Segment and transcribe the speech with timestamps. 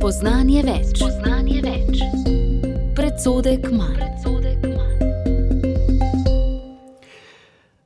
[0.00, 0.94] Spoznanje več.
[0.96, 1.98] Spoznanje več.
[2.96, 3.98] Predsodek manj.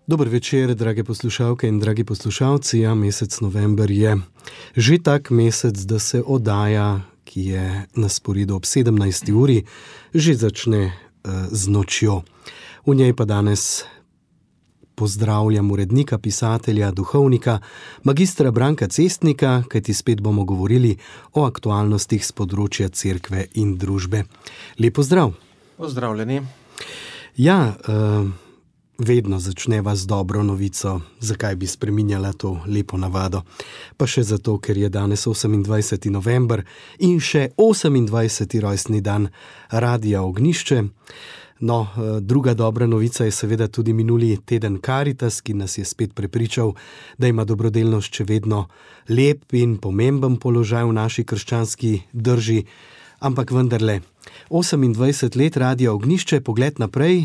[0.06, 2.84] Dober večer, drage poslušalke in dragi poslušalci.
[2.84, 4.14] Ja, mesec november je
[4.78, 7.66] že tak mesec, da se oddaja, ki je
[7.98, 9.34] na sporedu ob 17.
[9.34, 9.64] uri,
[10.14, 12.22] že začne uh, z nočjo.
[12.86, 13.90] V njej pa danes
[14.94, 17.58] pozdravljam urednika, pisatelja, duhovnika,
[18.02, 20.96] magistra Branka Cestnika, kajti spet bomo govorili
[21.32, 24.24] o aktualnostih z področja cerkve in družbe.
[24.78, 25.34] Lepo zdrav.
[25.76, 26.40] Pozdravljeni.
[27.36, 28.30] Ja, uh,
[28.98, 33.42] vedno začneva z dobro novico, zakaj bi spremenjala to lepo navado.
[33.96, 36.10] Pa še zato, ker je danes 28.
[36.10, 36.62] november
[36.98, 38.60] in še 28.
[38.62, 39.28] rojstni dan
[39.70, 40.82] Radia Ognišče.
[41.60, 41.86] No,
[42.20, 46.72] druga dobra novica je seveda tudi minuli teden Karitas, ki nas je spet prepričal,
[47.18, 48.66] da ima dobrodelnost še vedno
[49.08, 52.64] lep in pomemben položaj v naši krščanski drži.
[53.24, 54.00] Ampak vendarle,
[54.50, 57.22] 28 let radio ognišče, pogled naprej,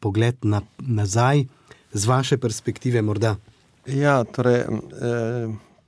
[0.00, 1.46] pogled na, nazaj,
[1.92, 3.36] z vaše perspektive morda.
[3.86, 4.66] Ja, torej,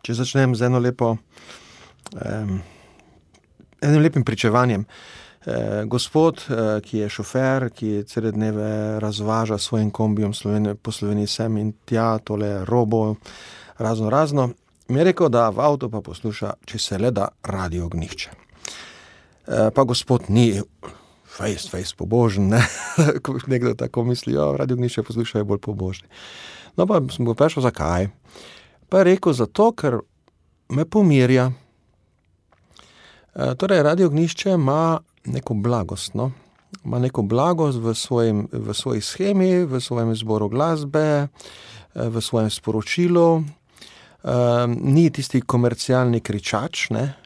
[0.01, 1.17] če začnem z eno lepo,
[3.83, 4.87] enim lepim pričevanjem.
[5.87, 6.43] Gospod,
[6.85, 10.33] ki je šofer, ki cele dneve razvaža s svojim kombijem
[10.83, 13.15] po Sloveniji sem in tja, tole robo,
[13.79, 14.51] razno razno,
[14.89, 18.31] mi je rekel, da v avtu pa posluša, če se le da radio ognihče.
[19.75, 20.61] Pa gospod ni
[21.25, 22.61] fejst, fejst pobožen, ne,
[23.53, 26.09] nekdo tako misli, ja, radio ognihče poslušajo bolj pobožni.
[26.77, 28.11] No, pa sem ga vprašal, zakaj.
[28.93, 30.03] Pa je rekel, zato, ker
[30.69, 31.49] me pomirja.
[33.57, 36.15] Torej, radio ognihče ima neko blagost.
[36.15, 36.31] No?
[36.85, 41.29] Ma neko blagost v, svojim, v svoji schemi, v svojem izboru glasbe,
[41.95, 43.43] v svojem sporočilu.
[44.21, 47.21] Um, ni tisti komercialni kričač, ne?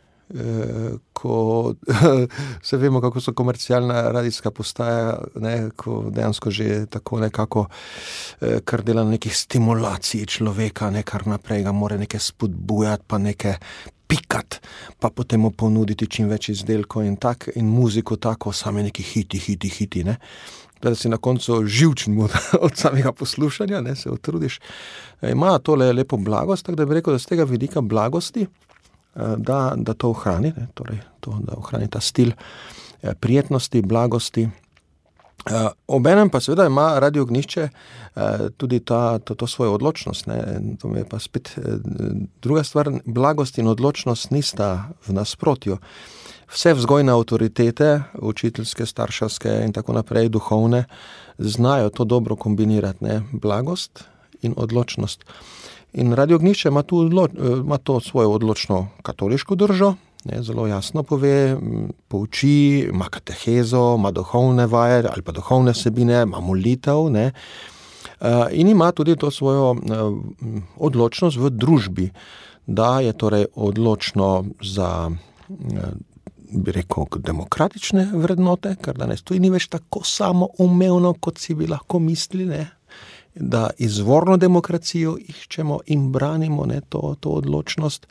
[1.12, 1.74] ko
[2.62, 5.70] se vemo, kako so komercialna radijska postaja, ne?
[5.76, 7.66] ko dejansko že tako nekako,
[8.64, 11.02] kar dela na nekih stimulaciji človeka, ne?
[11.02, 13.54] kar naprej ga more nekaj spodbujati, pa nekaj
[14.14, 14.58] pikati,
[14.98, 19.38] pa potem mu ponuditi čim več izdelkov in tako, in muziko tako, same neki hiti,
[19.38, 20.04] hiti, hiti.
[20.04, 20.16] Ne?
[20.82, 22.18] Da si na koncu živčen
[22.66, 24.60] od samega poslušanja, ne se utrudiš.
[25.22, 28.46] Ima tole lepo blagost, tako da bi rekel, da z tega vidika blagosti,
[29.14, 32.32] da, da to ohrani, ne, torej to, da ohrani ta stil
[33.20, 34.48] prijetnosti, blagosti.
[35.44, 38.22] Uh, Obenem pa seveda ima radio ognišče uh,
[38.56, 40.26] tudi ta, to, to svojo odločnost.
[40.26, 40.60] Ne?
[40.80, 41.64] To je pa spet uh,
[42.42, 42.90] druga stvar.
[43.04, 45.76] Blagost in odločnost nista v nasprotju.
[46.48, 50.84] Vse vzgojne avtoritete, učiteljske, starševske in tako naprej, duhovne,
[51.38, 53.22] znajo to dobro kombinirati, ne?
[53.32, 54.04] blagost
[54.42, 55.24] in odločnost.
[55.92, 59.94] In radio ognišče ima, odlo, ima to svojo odločno katoliško držo,
[60.24, 61.56] Ne, zelo jasno pove,
[62.08, 67.10] pouči, ima katehezo, ima duhovne vaje ali pa duhovne vsebine, ima molitev.
[67.12, 67.30] Ne,
[68.52, 69.74] in ima tudi to svojo
[70.76, 72.10] odločnost v družbi,
[72.66, 75.10] da je torej odločno za,
[76.50, 82.00] bi rekel, demokratične vrednote, kar danes tudi ni več tako samoumevno, kot si bi lahko
[82.00, 82.48] mislili.
[82.48, 82.64] Ne.
[83.34, 88.06] Da izvorno demokracijo iščemo in branimo ne, to, to odločnost.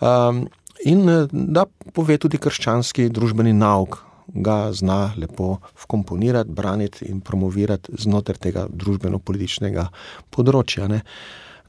[0.00, 0.46] Um,
[0.82, 1.64] In da
[1.94, 9.88] pove tudi krščanski družbeni nauk, ga zna lepo vkomponirati, braniti in promovirati znotraj tega družbeno-političnega
[10.34, 10.88] področja.
[10.90, 11.02] Ne.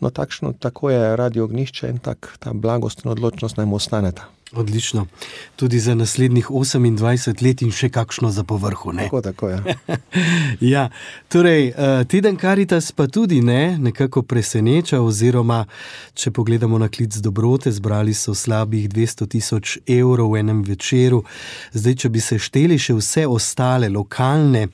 [0.01, 4.27] No, takšno, tako je radio ognišče in tak, ta blagost in odločnost naj mu ostaneta.
[4.53, 5.07] Odlično.
[5.55, 8.93] Tudi za naslednjih 28 let in še kakšno za povrhu.
[8.93, 9.07] Ne?
[9.09, 9.75] Tako, tako je.
[10.73, 10.89] ja,
[11.33, 11.73] torej,
[12.07, 15.63] teden Karitas pa tudi ne, nekako preseneča, oziroma
[16.13, 21.23] če pogledamo na klic dobrote, zbrali so slabih 200 tisoč evrov v enem večeru.
[21.73, 24.67] Zdaj, če bi se šteli še vse ostale lokalne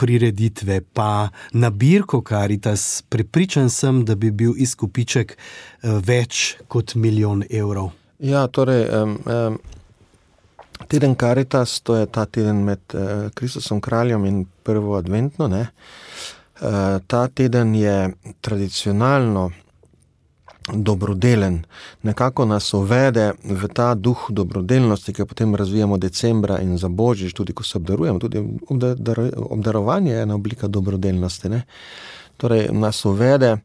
[0.00, 5.36] prireditve, pa nabirko Karitas, prepričan sem, da bi bil izkupiček
[5.82, 7.92] več kot milijon evrov.
[8.22, 9.18] Ja, torej, um,
[10.88, 15.48] teden Karitas, to je ta teden med uh, Kristusom kraljem in prvo adventno.
[15.50, 15.66] Uh,
[17.06, 19.50] ta teden je tradicionalno
[20.72, 21.64] dobrodelen,
[22.02, 27.34] nekako nas uvede v ta duh dobrodelnosti, ki ga potem razvijamo decembra in za božič,
[27.34, 28.18] tudi ko se obdarujemo.
[28.18, 28.38] Tudi
[29.50, 31.48] obdarovanje je ena oblika dobrodelnosti.
[31.48, 31.62] Ne?
[32.42, 33.56] Torej, nas uvede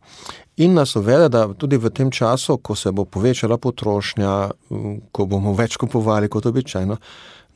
[0.58, 4.50] in nas uvede, da tudi v tem času, ko se bo povečala potrošnja,
[5.12, 6.98] ko bomo več kupovali kot običajno,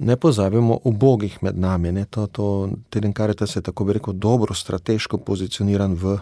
[0.02, 1.92] ne pozabimo ubogih med nami.
[1.92, 2.06] Ne?
[2.10, 6.18] To, to teden Karitas je tako bi rekel dobro strateško pozicioniran v,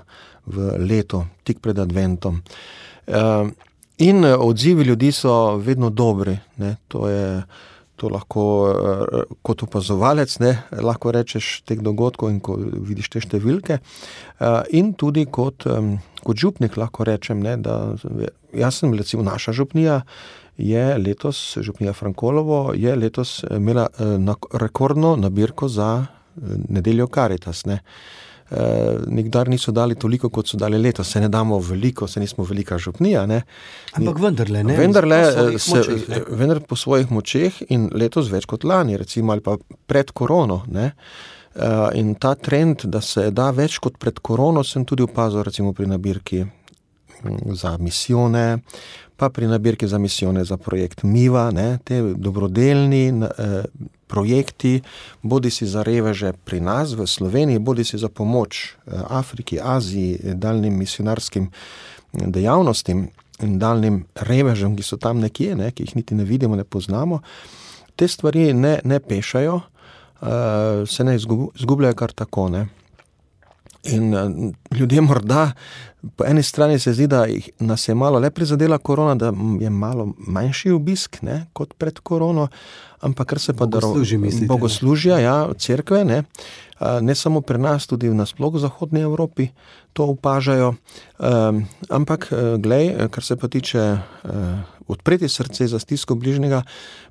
[0.45, 2.41] v leto, tik pred adventom.
[3.99, 6.37] In odzivi ljudi so vedno dobri.
[6.87, 7.43] To je,
[7.99, 10.53] to lahko uh, kot opazovalec ne,
[10.85, 15.67] lahko rečeš teh dogodkov in ko vidiš te številke, uh, in tudi kot,
[16.23, 17.95] kot župnik lahko rečem, ne, da
[18.55, 20.03] jaz sem recimo naša župnija.
[20.59, 25.91] Je letos, župnija Frankolovo, je letos imela uh, rekordno nabirko za
[26.67, 27.63] nedeljo Karitas.
[27.67, 27.79] Ne.
[27.79, 28.28] Uh, Eh,
[29.07, 31.11] nikdar niso dali toliko, kot so dali letos.
[31.11, 33.25] Se ne damo veliko, se nismo velika župnija.
[33.25, 33.41] Ne?
[33.93, 34.77] Ampak vendarle, ne.
[34.77, 35.21] Vendarle,
[35.53, 36.21] po se, močeh, ne?
[36.29, 39.57] vendar po svojih močeh in letos več kot lani, recimo ali pa
[39.87, 40.63] pred korono.
[40.67, 40.91] Ne?
[41.99, 45.89] In ta trend, da se da več kot pred korono, sem tudi opazil, recimo pri
[45.89, 48.61] nabirki mm, za misijone,
[49.19, 53.63] pa pri nabirki za misijone za projekt Miva, ne, te dobrodelni eh,
[54.09, 54.81] projekti,
[55.21, 60.35] bodi si za reveže pri nas v Sloveniji, bodi si za pomoč eh, Afriki, Aziji,
[60.35, 61.51] daljnim misionarskim
[62.13, 63.07] dejavnostim
[63.39, 67.21] in daljnim revežem, ki so tam nekje, ne, ki jih niti ne vidimo, ne poznamo.
[67.95, 70.27] Te stvari ne, ne pešajo, uh,
[70.87, 72.49] se ne izgubljajo kar tako.
[72.49, 72.65] Ne.
[73.83, 75.51] In uh, ljudje morda,
[76.15, 77.25] po eni strani se zdi, da
[77.59, 82.47] nas je malo le prizadela korona, da je malo manjši obisk ne, kot pred korono,
[83.01, 84.19] ampak kar se pa da roži.
[84.47, 86.23] Bogoslužja, ja, crkve, ne,
[87.01, 89.47] ne samo pri nas, tudi v nasploh v Zahodnji Evropi
[89.93, 90.73] to opažajo.
[91.19, 93.97] Um, ampak, uh, glej, kar se pa tiče
[94.87, 96.63] odpreti srce za stisko bližnjega,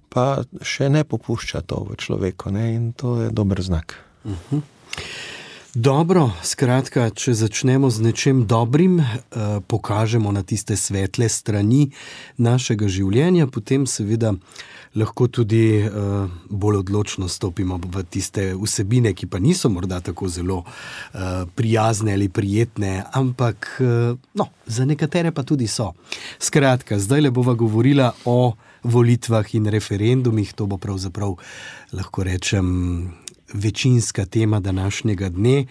[0.08, 3.96] pa še ne popušča to v človeku ne, in to je dober znak.
[4.24, 4.38] Uh mhm.
[4.56, 5.36] -huh.
[5.74, 11.90] Dobro, skratka, če začnemo z nečem dobrim, eh, pokažemo na tiste svetle strani
[12.36, 14.32] našega življenja, potem seveda
[14.96, 15.90] lahko tudi eh,
[16.48, 22.28] bolj odločno stopimo v tiste vsebine, ki pa niso morda tako zelo eh, prijazne ali
[22.28, 25.92] prijetne, ampak eh, no, za nekatere pa tudi so.
[26.40, 31.36] Skratka, zdaj le bova govorila o volitvah in referendumih, to bo pravzaprav
[31.92, 32.68] lahko rečem
[33.52, 35.66] večinska tema današnjega dne.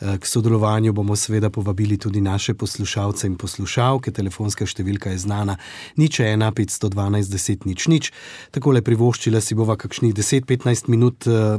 [0.00, 4.12] Eh, k sodelovanju bomo seveda povabili tudi naše poslušalce in poslušalke.
[4.14, 5.56] Telefonska številka je znana,
[5.96, 8.12] nič ena, 512, 10, nič nič.
[8.54, 11.58] Tako le privoščila si bova kakšnih 10-15 minut eh,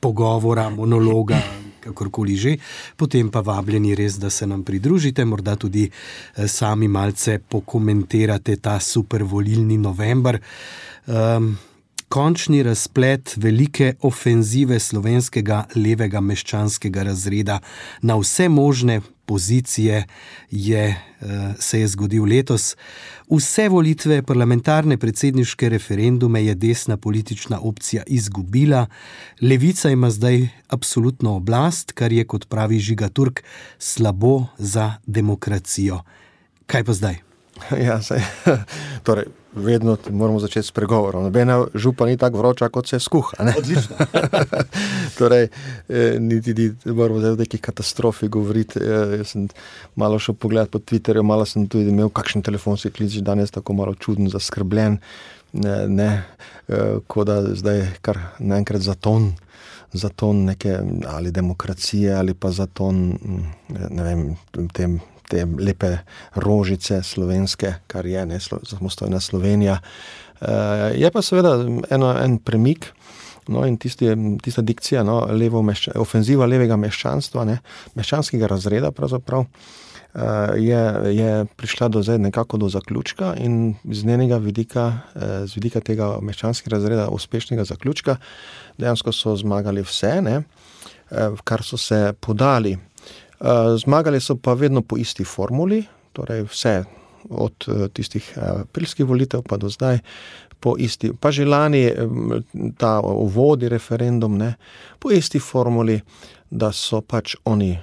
[0.00, 1.42] pogovora, monologa.
[1.84, 2.56] Kakorkoli že,
[2.96, 8.80] potem pa vabljeni res, da se nam pridružite, morda tudi eh, sami malce pokomentirate ta
[8.80, 10.40] super volilni november.
[11.04, 11.52] Um,
[12.08, 17.60] končni razplet velike ofenzive slovenskega levega meščanskega razreda
[18.02, 20.04] na vse možne pozicije
[20.50, 22.76] je, eh, se je zgodil letos.
[23.30, 28.86] Vse volitve, parlamentarne, predsedniške referendume je desna politična opcija izgubila,
[29.40, 33.42] levica ima zdaj absolutno oblast, kar je, kot pravi Žiga Turk,
[33.78, 36.02] slabo za demokracijo.
[36.66, 37.33] Kaj pa zdaj?
[37.86, 38.20] Ja, sej,
[39.06, 41.22] torej, vedno moramo začeti s pregovorom.
[41.22, 43.36] Nobena župa ni tako vroča, kot se skuha.
[45.18, 45.48] torej,
[45.88, 48.78] eh, niti ne moramo zdaj o neki katastrofi govoriti.
[48.78, 49.48] Eh, jaz sem
[49.94, 53.94] malo šel pogledat po Twitterju, malo sem tudi imel kakšen telefonski klic, danes tako malo
[53.94, 54.98] čuden, zaskrbljen.
[55.52, 56.10] Ne, ne,
[56.68, 59.32] eh, kot da zdaj kar naenkrat za ton.
[59.94, 63.42] Za to neke ali demokracije, ali pa za to, mm,
[63.90, 64.36] ne vem,
[64.74, 64.98] tem
[65.28, 65.98] te lepe
[66.34, 69.78] rožice slovenske, kar je ne samostojna Slovenija.
[70.40, 71.56] Uh, je pa seveda
[71.90, 72.92] eno, en premik.
[73.48, 74.08] No, in tisti,
[74.40, 77.58] tista dikcija, no, levo mešča, ofenziva levega meščanstva, ne,
[77.92, 80.80] meščanskega razreda, pravzaprav, uh, je,
[81.12, 86.14] je prišla do zdaj nekako do zaključka in z njenega vidika, uh, z vidika tega
[86.24, 88.16] meščanskega razreda, uspešnega zaključka,
[88.80, 92.78] dejansko so zmagali vse, ne, uh, kar so se podali.
[93.44, 96.84] Eh, zmagali so pa vedno po isti formuli, torej vse
[97.30, 99.98] od eh, tistih eh, aprilskih volitev pa do zdaj.
[100.78, 101.92] Isti, pa že lani
[102.80, 104.54] ta uvodi referendum, ne,
[104.98, 105.98] po isti formuli,
[106.50, 107.76] da so pač oni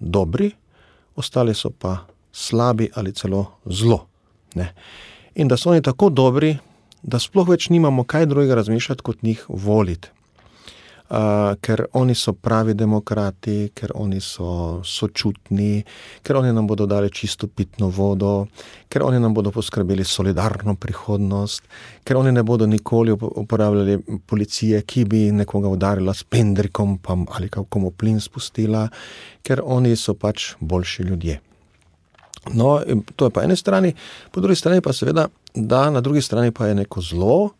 [0.00, 0.48] dobri,
[1.16, 4.06] ostali so pa slabi ali celo zlo.
[4.54, 4.72] Ne.
[5.34, 6.56] In da so oni tako dobri,
[7.02, 10.08] da sploh več nimamo kaj drugega razmišljati, kot njih voliti
[11.10, 15.82] uh, ker oni so pravi demokrati, ker oni so sočutni,
[16.22, 18.46] ker oni nam bodo dali čisto pitno vodo,
[18.88, 21.62] ker oni nam bodo poskrbeli solidarno prihodnost,
[22.04, 26.98] ker oni ne bodo nikoli uporabljali policije, ki bi nekoga udarila s pendrikom
[27.34, 28.88] ali kako mu plin spustila,
[29.42, 31.40] ker oni so pač boljši ljudje.
[32.50, 32.80] No,
[33.16, 33.94] to je po eni strani,
[34.30, 37.50] po drugi strani pa seveda, da na drugi strani pa je neko zlo,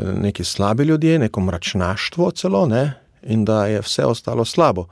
[0.00, 2.98] neki slabi ljudje, neko mračnaštvo celo, ne?
[3.22, 4.88] in da je vse ostalo slabo.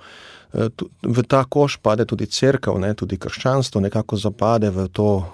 [1.03, 5.25] V ta koš pade tudi crkva, tudi krščanstvo, nekako zapade v to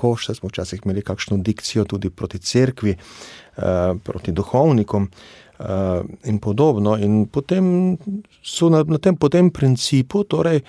[0.00, 6.38] lahko, še smo včasih imeli kakšno dikcijo tudi proti cerkvi, uh, proti duhovnikom uh, in
[6.38, 6.96] podobno.
[6.96, 7.98] In potem
[8.42, 10.62] so na, na tem, tem principu, torej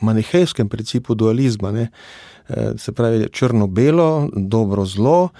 [0.00, 1.88] manihejskem principu dualizma, ne,
[2.78, 5.30] se pravi črno-belo, dobro-zlo.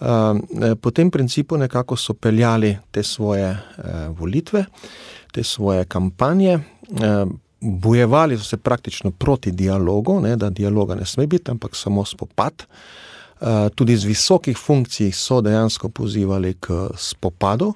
[0.00, 3.84] Uh, po tem principu nekako so peljali te svoje uh,
[4.18, 4.64] volitve,
[5.32, 11.26] te svoje kampanje, uh, bojevali so se praktično proti dialogu, ne, da dialoga ne sme
[11.26, 12.62] biti, ampak samo spopad.
[13.40, 17.72] Uh, tudi z visokih funkcij so dejansko pozivali k spopadu,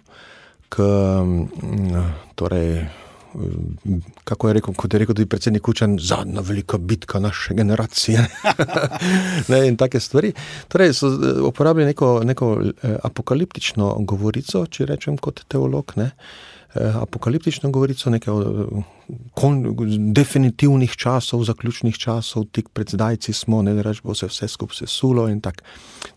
[0.68, 1.48] k um,
[2.34, 2.86] torej,
[4.24, 8.26] kako je rekel, kot je rekel tudi predsednik Kučan, zadnja velika bitka naše generacije.
[9.50, 10.32] ne, in take stvari.
[10.68, 15.92] Torej, so eh, uporabili neko, neko eh, apokaliptično govorico, če rečem kot teolog.
[15.96, 16.10] Ne.
[16.74, 18.34] Eh, apokaliptično govorico, nekaj
[19.98, 24.76] definitivnih časov, zaključnih časov, tik pred zdajci smo, ne da reč bo se vse skupaj
[24.76, 25.64] sesulo in tako.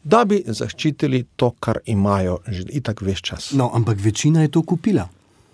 [0.03, 3.51] Da bi zaščitili to, kar imajo že itak več čas.
[3.51, 5.09] No, ampak večina je to kupila.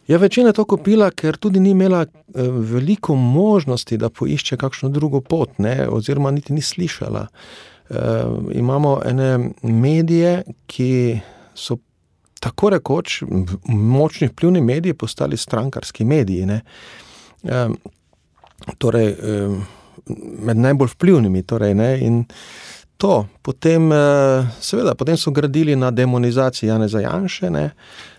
[0.08, 4.89] Ja, večina je to kupila, ker tudi ni imela eh, veliko možnosti, da poišče kakšno
[4.89, 7.27] drugo pot, ne, oziroma niti ni slišala.
[7.91, 11.20] E, imamo ene medije, ki
[11.55, 11.77] so
[12.39, 13.24] tako rekoč
[13.67, 16.48] močni vplivni mediji postali strankarski mediji.
[17.43, 17.67] E,
[18.77, 19.50] torej, e,
[20.39, 21.43] med najbolj vplivnimi.
[21.43, 22.24] Torej, ne, in,
[23.01, 23.25] to.
[23.41, 27.50] Potem, eh, seveda, potem so gradili na demonizaciji Jana Zajanša.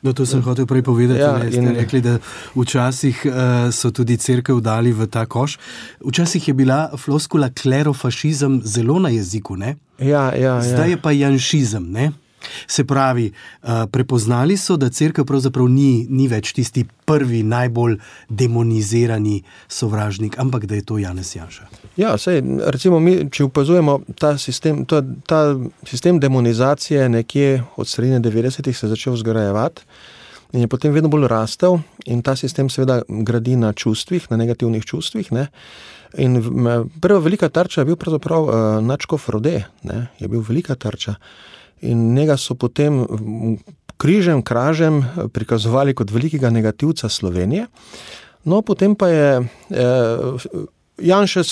[0.02, 1.20] No, to sem hotel prej povedati.
[1.20, 2.18] Ja, in rekli, da
[2.58, 5.58] včasih uh, so tudi crkve dali v ta koš.
[6.02, 9.54] Včasih je bila floskula klerofašizem zelo na jeziku.
[9.98, 10.90] Ja, ja, Zdaj ja.
[10.90, 11.86] je pa janšizem.
[11.92, 12.10] Ne?
[12.66, 19.42] Se pravi, uh, prepoznali so, da crkva pravzaprav ni, ni več tisti prvi, najbolj demonizirani
[19.68, 21.68] sovražnik, ampak da je to Janez Janša.
[21.96, 22.40] Ja, sej,
[22.72, 25.42] recimo, mi, če opazujemo ta sistem, to, ta
[25.88, 29.82] sistem demonizacije, nekje od sredine 90-ih se je začel zgrajevati.
[30.52, 34.84] In je potem vedno bolj rastel, in ta sistem seveda gradi na čustvih, na negativnih
[34.84, 35.30] čustvih.
[35.32, 35.46] Ne?
[36.20, 36.36] In
[37.00, 40.06] prva velika tarča je bil pravzaprav uh, Načkov Rode, ne?
[40.20, 41.14] je bil velika tarča.
[41.82, 43.02] In njega so potem
[44.02, 47.66] križem, kražem prikazovali kot velikega negativca Slovenije.
[48.44, 49.28] No, potem pa je
[49.70, 50.62] eh,
[51.02, 51.42] Janša,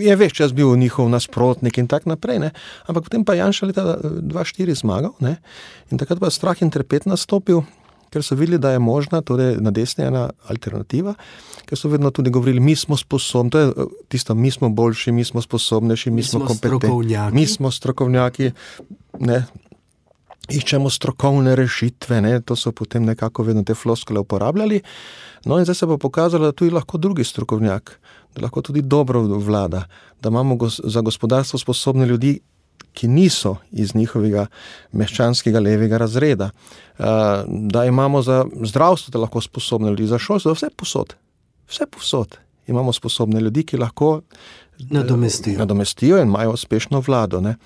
[0.00, 2.52] je več čas bil njihov nasprotnik in tako naprej, ne?
[2.88, 5.36] ampak potem pa je Janša leta 2004 zmagal ne?
[5.90, 7.66] in takrat pa je strah in trepet nastopil.
[8.06, 11.16] Ker so videli, da je možna, torej na desni ena alternativa,
[11.66, 15.24] ker so vedno tudi govorili, mi smo sposobni, to je tisto, mi smo boljši, mi
[15.26, 17.18] smo sposobnejši, mi, mi smo kompetentni.
[17.34, 18.52] Mi smo strokovnjaki.
[19.26, 19.42] Ne,
[20.48, 22.40] iščemo strokovne rešitve, ne?
[22.40, 24.80] to so potem nekako vedno te floskole uporabljali.
[25.44, 27.98] No, in zdaj se bo pokazalo, da tu je lahko drugi strokovnjak,
[28.34, 29.84] da lahko tudi dobro vlada,
[30.20, 32.38] da imamo go za gospodarstvo sposobne ljudi,
[32.96, 34.46] ki niso iz njihovega
[34.92, 36.50] meščanskega levega razreda,
[37.46, 41.14] da imamo za zdravstvo, da lahko sposobne ljudi, za šolstvo, vse posod,
[41.68, 42.38] vse posod.
[42.66, 44.20] Imamo sposobne ljudi, ki lahko
[44.78, 47.40] nadomestijo, nadomestijo in imajo uspešno vlado.
[47.40, 47.56] Ne?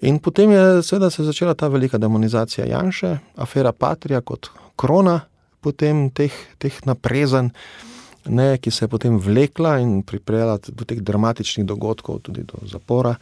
[0.00, 5.20] In potem je seveda se začela ta velika demonizacija Janša, afera Patrija kot krona,
[6.14, 7.50] teh, teh naprezanj,
[8.26, 13.14] ne, ki se je potem vlekla in pripeljala do teh dramatičnih dogodkov, tudi do zapora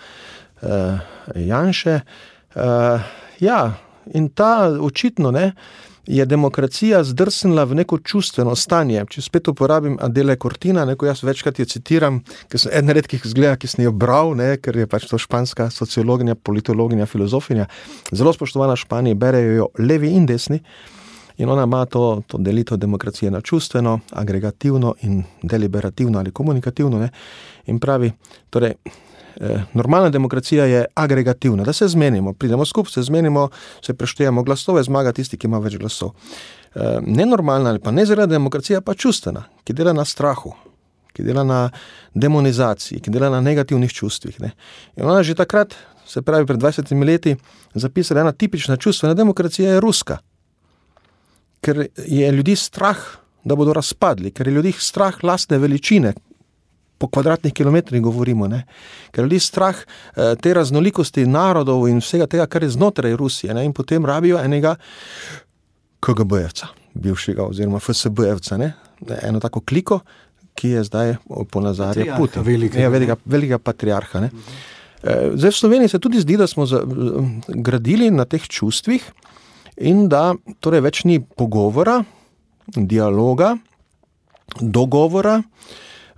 [0.62, 0.98] eh,
[1.34, 2.00] Janša.
[2.54, 3.60] Eh, ja,
[4.14, 5.52] in ta očitno ne
[6.10, 9.04] je demokracija zdrsnila v neko čustveno stanje.
[9.10, 13.54] Če spet uporabim Adele Cortina, neko jaz večkrat jo citiram, ker sem eden redkih zgleda,
[13.60, 17.68] ki sem jo bral, ne, ker je pač to španska sociologinja, politologinja, filozofinja.
[18.10, 20.58] Zelo spoštovana Španija, berejo jo levi in desni.
[21.40, 26.98] In ona ima to, to delitev demokracije na čustveno, agregativno in deliberativno ali komunikativno.
[26.98, 27.08] Ne?
[27.66, 28.10] In pravi,
[28.50, 28.74] torej,
[29.72, 33.48] normalna demokracija je agregativna, da se zmenimo, pridemo skupaj, se zmenimo,
[33.82, 36.12] se preštejemo glasove, zmaga tisti, ki ima več glasov.
[36.74, 40.52] Eh, nenormalna ali pa nezrela demokracija pa čustvena, ki dela na strahu,
[41.12, 41.70] ki dela na
[42.14, 44.40] demonizaciji, ki dela na negativnih čustvih.
[44.40, 44.52] Ne.
[45.02, 45.74] Ona že takrat,
[46.06, 47.36] se pravi pred 20 leti,
[47.74, 50.18] zapisala ena tipična čustvena demokracija je ruska.
[51.60, 52.98] Ker je ljudi strah,
[53.44, 56.12] da bodo razpadli, ker je ljudi strah lastne veličine,
[57.00, 58.48] po kvadratnih kilometrih govorimo.
[58.48, 58.64] Ne?
[59.10, 63.56] Ker ljudi strah eh, te raznolikosti narodov in vsega tega, kar je znotraj Rusije.
[63.56, 63.64] Ne?
[63.64, 64.76] In potem rabijo enega
[66.04, 68.60] KGB-jevca, bivšega oziroma FSB-jevca,
[69.22, 70.00] eno tako kliko,
[70.54, 71.16] ki je zdaj
[71.50, 72.44] po nazadnje Putin.
[72.44, 74.26] Velikega, ja, velikega, velikega patriarha.
[74.26, 74.30] Ne?
[75.00, 76.68] Eh, zdaj v Sloveniji se tudi zdi, da smo
[77.48, 79.06] gradili na teh čustvih
[79.80, 82.02] in da torej več ni pogovora,
[82.76, 83.54] dialoga,
[84.60, 85.40] dogovora.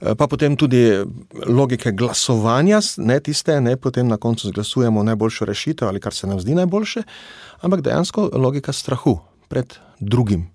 [0.02, 0.98] Pa potem tudi
[1.46, 6.40] logike glasovanja, ne tiste, ne potem na koncu zglasujemo najboljšo rešitev ali kar se nam
[6.40, 7.02] zdi najboljše,
[7.60, 9.18] ampak dejansko logika strahu
[9.48, 10.50] pred drugim.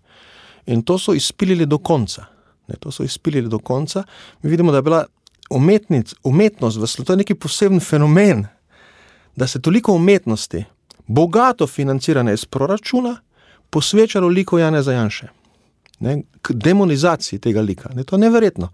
[0.66, 2.26] In to so izpilili do konca.
[2.68, 4.04] Ne, to so izpilili do konca.
[4.42, 5.06] Mi vidimo, da je bila
[5.50, 8.46] umetnic, umetnost v svetu neki poseben fenomen,
[9.36, 10.66] da se toliko umetnosti,
[11.08, 13.16] bogato financirane iz proračuna,
[13.70, 15.37] posvečalo liku Jana Zajanša.
[16.00, 17.90] Ne, k demonizaciji tega lika.
[17.96, 18.70] Ne, to je neverjetno.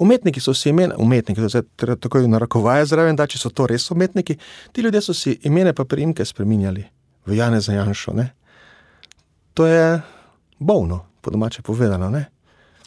[0.00, 3.90] Umetniki so si imena, umetniki, to se tako narekovaje zraven, da če so to res
[3.92, 4.38] umetniki,
[4.72, 6.86] ti ljudje so si imena pa primke spremenjali
[7.26, 8.28] v Jana Zajanša.
[9.54, 10.00] To je
[10.58, 12.10] bolno, po domače povedano.
[12.10, 12.24] Ne?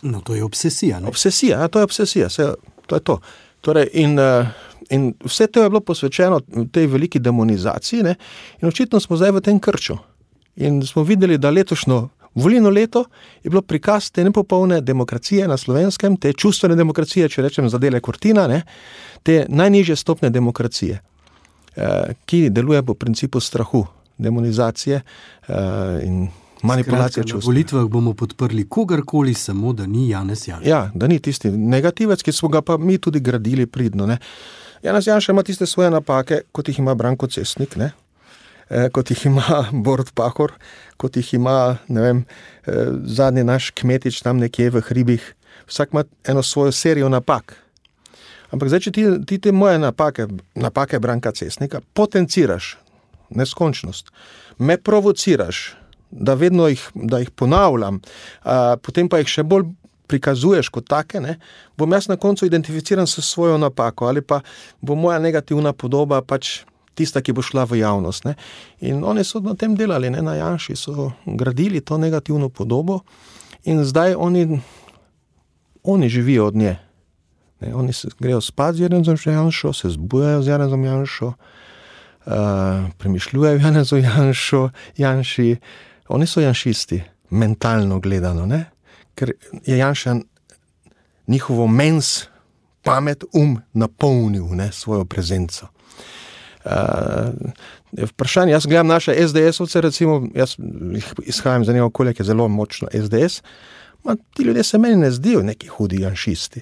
[0.01, 0.99] No, to je obsesija.
[0.99, 1.07] Ne?
[1.07, 2.53] Obsesija, ja, to je obsesija, vse,
[2.87, 3.19] to je to.
[3.61, 4.47] Torej, in, eh,
[4.89, 6.39] in vse to je bilo posvečeno
[6.71, 8.15] tej veliki demonizaciji, ne?
[8.61, 9.97] in očitno smo zdaj v tem krču.
[10.55, 13.05] In smo videli, da letošnjo volilno leto
[13.43, 18.00] je bilo prikaz te nepopolne demokracije na slovenskem, te čustvene demokracije, če rečem za dele
[18.00, 18.61] Kortina, ne?
[19.23, 21.01] te najnižje stopne demokracije,
[21.75, 23.85] eh, ki deluje po principu strahu,
[24.17, 25.53] demonizacije eh,
[26.03, 26.27] in
[26.61, 27.39] manipulacije čustev.
[27.39, 30.69] Na volitvah bomo podprli kogarkoli, samo da ni Janes Janša.
[30.69, 34.05] Ja, da ni tisti negativec, ki smo ga pa mi tudi gradili pridno.
[34.05, 34.17] Ne.
[34.83, 37.91] Janes Janša ima tiste svoje napake, kot jih ima Branko Cestnik, ne.
[38.71, 40.53] E, kot jih ima Borod Pahor,
[40.97, 42.23] kot jih ima vem,
[42.65, 45.25] e, zadnji naš kmetič tam nekje v hribih.
[45.67, 47.57] Vsak ima eno svojo serijo napak.
[48.51, 52.77] Ampak zdaj, če ti, ti te moje napake, napake Branka Cestnika, potenciraš
[53.31, 54.11] neskončnost,
[54.59, 55.71] me provociraš,
[56.11, 58.01] da vedno jih, da jih ponavljam,
[58.43, 59.69] a, potem pa jih še bolj
[60.11, 61.37] prikazuješ kot take, ne,
[61.79, 64.41] bom jaz na koncu identificiran s svojo napako ali pa
[64.81, 68.25] bo moja negativna podoba pač tista, ki bo šla v javnost.
[68.25, 68.36] Ne.
[68.81, 73.01] In oni so na tem delali, ne na Janši, so gradili to negativno podobo
[73.63, 74.62] in zdaj oni,
[75.83, 76.75] oni živijo od nje.
[77.62, 82.33] Ne, oni se grejo spat z Janezom Janšo, se zbujajo z Janezom Janšo, uh,
[82.98, 85.55] premišljujejo Janezom Janšo, Janši.
[86.12, 88.65] Oni so janšisti, mentalno gledano, ne?
[89.15, 89.31] ker
[89.65, 90.15] je Janša
[91.27, 92.25] njihovo mens,
[92.83, 95.68] pamet, um napolnil ne, svojo prezenco.
[96.65, 100.55] Uh, vprašanje, jaz gledam naše SDS-ovce, recimo, jaz
[101.25, 103.41] izhajam iz enega okolja, ki je zelo močno SDS.
[104.03, 106.61] Ma, ti ljudje se meni ne zdijo neki hudi janšisti.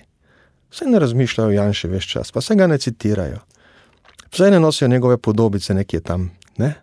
[0.71, 3.39] Vse ne razmišljajo o Janšu več čas, pa se ga ne citirajo.
[4.31, 6.31] Vse ne nosijo njegove podobice nekje tam.
[6.57, 6.73] Ne?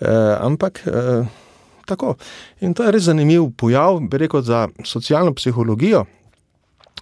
[0.00, 0.08] Uh,
[0.40, 0.82] ampak.
[0.86, 1.26] Uh,
[1.90, 2.14] tako.
[2.60, 6.04] In to je res zanimiv pojav, bi rekel, za socialno psihologijo,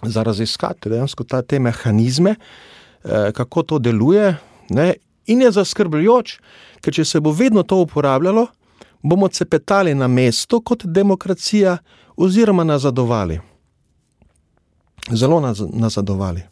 [0.03, 2.35] za raziskati dejansko te mehanizme,
[3.03, 4.35] eh, kako to deluje.
[4.69, 4.93] Ne?
[5.29, 6.37] In je zaskrbljujoč,
[6.81, 8.47] ker če se bo vedno to uporabljalo,
[9.01, 11.77] bomo cepetali na mesto kot demokracija,
[12.17, 13.39] oziroma nazadovali.
[15.11, 15.39] Zelo
[15.73, 16.43] nazadovali.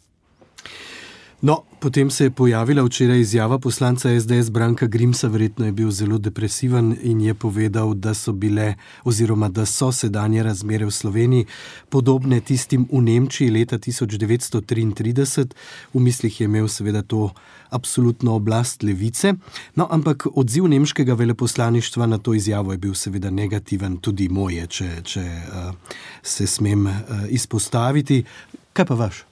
[1.40, 6.18] No, potem se je pojavila včeraj izjava poslanca SDS Branka Grimsa, verjetno je bil zelo
[6.18, 8.74] depresiven in je povedal, da so bile
[9.04, 11.46] oziroma da so sedanje razmere v Sloveniji
[11.88, 15.46] podobne tistim v Nemčiji leta 1933.
[15.94, 17.30] V mislih je imel seveda to
[17.70, 19.34] absolutno oblast levice.
[19.74, 24.90] No, ampak odziv nemškega veleposlaništva na to izjavo je bil seveda negativen, tudi moje, če,
[25.04, 26.94] če uh, se smem uh,
[27.28, 28.24] izpostaviti.
[28.72, 29.24] Kaj pa vaš?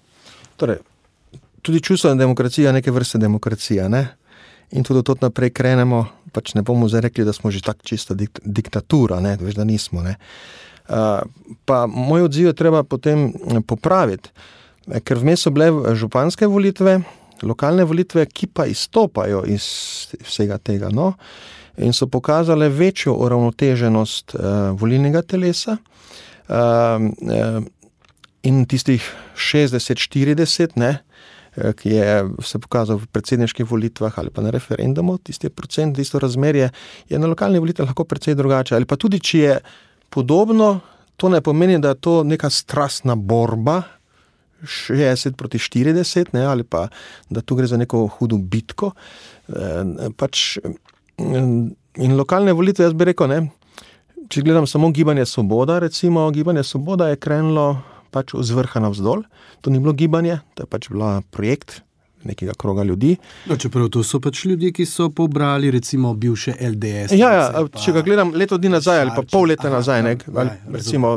[0.57, 0.79] Torej,
[1.67, 3.89] tudi čustvena demokracija, neke vrste demokracija.
[3.89, 4.07] Ne?
[4.71, 8.15] In tudi od naprej krenemo, pač ne bomo zdaj rekli, da smo že tako čista
[8.15, 9.37] dik diktatura, ne?
[9.41, 10.03] veš, da nismo.
[10.03, 11.21] Uh,
[11.65, 13.33] pa moj odziv je treba potem
[13.67, 14.31] popraviti,
[15.03, 17.01] ker vmes so bile županske volitve,
[17.43, 19.67] lokalne volitve, ki pa izstopajo iz
[20.23, 20.91] vsega tega.
[20.95, 21.15] No?
[21.83, 24.47] In so pokazale večjo uravnoteženost uh,
[24.79, 25.77] volilnega telesa.
[26.47, 27.59] Uh, uh,
[28.47, 29.03] in tistih
[29.35, 35.19] 60-40, ne, uh, Eh, ki je se pokazal v predsedniških volitvah ali pa na referendumu,
[35.19, 36.71] tisti procent, tisto razmerje
[37.09, 38.75] je na lokalnih volitvah lahko precej drugače.
[38.77, 39.59] Ali pa tudi, če je
[40.11, 40.81] podobno,
[41.17, 43.83] to ne pomeni, da je to neka strastna borba.
[44.63, 46.87] 60 proti 40, ne, ali pa
[47.29, 48.91] da tu gre za neko hudo bitko.
[49.49, 50.57] E, pač,
[51.21, 53.41] in lokalne volitve, jaz bi rekel, ne,
[54.33, 57.69] če gledam samo gibanje Svoboda, recimo, gibanje Svoboda je krenilo
[58.11, 59.27] pač z vrha navzdol.
[59.61, 61.81] To ni bilo gibanje, to je pač bila projekt
[62.27, 63.17] nekega kroga ljudi.
[63.47, 67.15] No, čeprav to so pač ljudje, ki so pobrali recimo bivše LDS.
[67.19, 70.03] Ja, ja pa, če ga gledam leto dni nazaj ali pa pol leta aha, nazaj,
[70.03, 71.15] ne, ali, ja, recimo,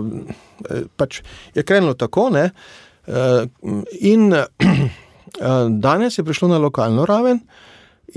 [0.70, 1.22] eh, pač
[1.56, 2.30] je krenilo tako.
[2.36, 2.50] Ne,
[3.08, 3.46] eh,
[4.12, 4.90] in eh,
[5.70, 7.42] danes je prišlo na lokalno raven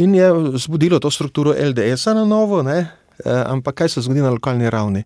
[0.00, 0.28] in je
[0.64, 2.86] zbudilo to strukturo LDS-a na novo, ne,
[3.24, 5.02] ampak kaj se zgodi na lokalni ravni?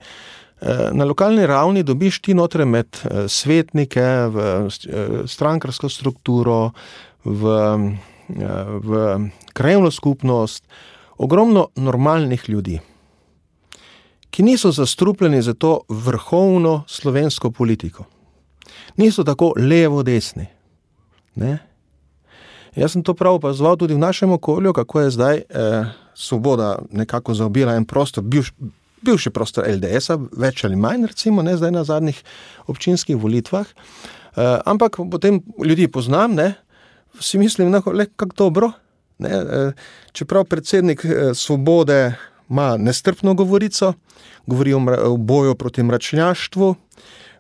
[0.93, 2.97] Na lokalni ravni dobiš ti notre med
[3.29, 4.47] svetnike, v
[5.29, 6.71] strankarsko strukturo,
[7.25, 7.57] v,
[8.81, 8.91] v
[9.53, 10.65] krajovno skupnost,
[11.19, 12.81] ogromno normalnih ljudi,
[14.31, 18.05] ki niso zastrupljeni za to vrhovno slovensko politiko.
[18.97, 20.47] Niso tako levo-desni.
[22.77, 27.35] Jaz sem to prav opazoval tudi v našem okolju, kako je zdaj eh, svoboda nekako
[27.35, 28.53] zaobila en prostor, bivš,
[29.03, 32.23] bivši prostor LDS-a, več ali manj, recimo, ne zdaj na zadnjih
[32.67, 33.67] občinskih volitvah.
[34.37, 36.55] Eh, ampak potem ljudi poznam, ne,
[37.21, 38.73] si mislim, da je kako dobro.
[39.19, 39.73] Ne, eh,
[40.13, 42.15] čeprav predsednik eh, svobode
[42.51, 43.95] ima nestrpno govorico,
[44.47, 46.75] govori o, o boju proti mračnjaštvu,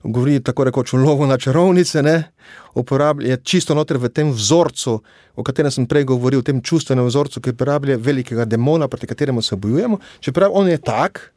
[0.02, 2.32] govori tako rekoč o lovu na čarovnice, ne,
[2.74, 5.00] uporablja čisto noter v tem vzorcu,
[5.36, 9.56] o katerem sem prej govoril, tem čustvenem vzorcu, ki uporablja velikega demona, proti kateremu se
[9.56, 9.98] bojujemo.
[10.20, 11.35] Čeprav on je tak,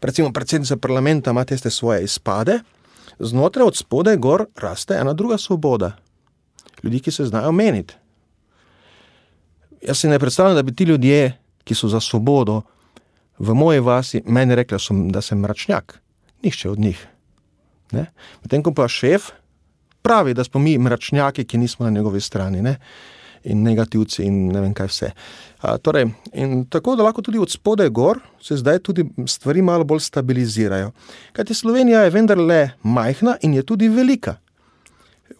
[0.00, 2.60] recimo predsednica parlamenta ima te svoje izpade,
[3.18, 5.96] znotraj od spodaj gor raste ena druga svoboda.
[6.82, 7.94] Ljudi, ki se znajo meniti.
[9.82, 12.62] Jaz si ne predstavljam, da bi ti ljudje, ki so za svobodo,
[13.38, 14.78] v moji vasi, meni rekli,
[15.10, 16.00] da sem mračnjak.
[16.42, 17.06] Nihče od njih.
[17.92, 19.30] Medtem ko pa šef
[20.02, 22.62] pravi, da smo mi mračnjaki, ki nismo na njegovi strani.
[22.62, 22.76] Ne?
[23.44, 25.10] In negativci, in ne vem kaj vse.
[25.60, 26.08] A, torej,
[26.70, 30.90] tako da lahko tudi od spodaj gor se zdaj tudi stvari malo bolj stabilizirajo.
[31.32, 34.36] Kajti Slovenija je vendarle majhna in je tudi velika.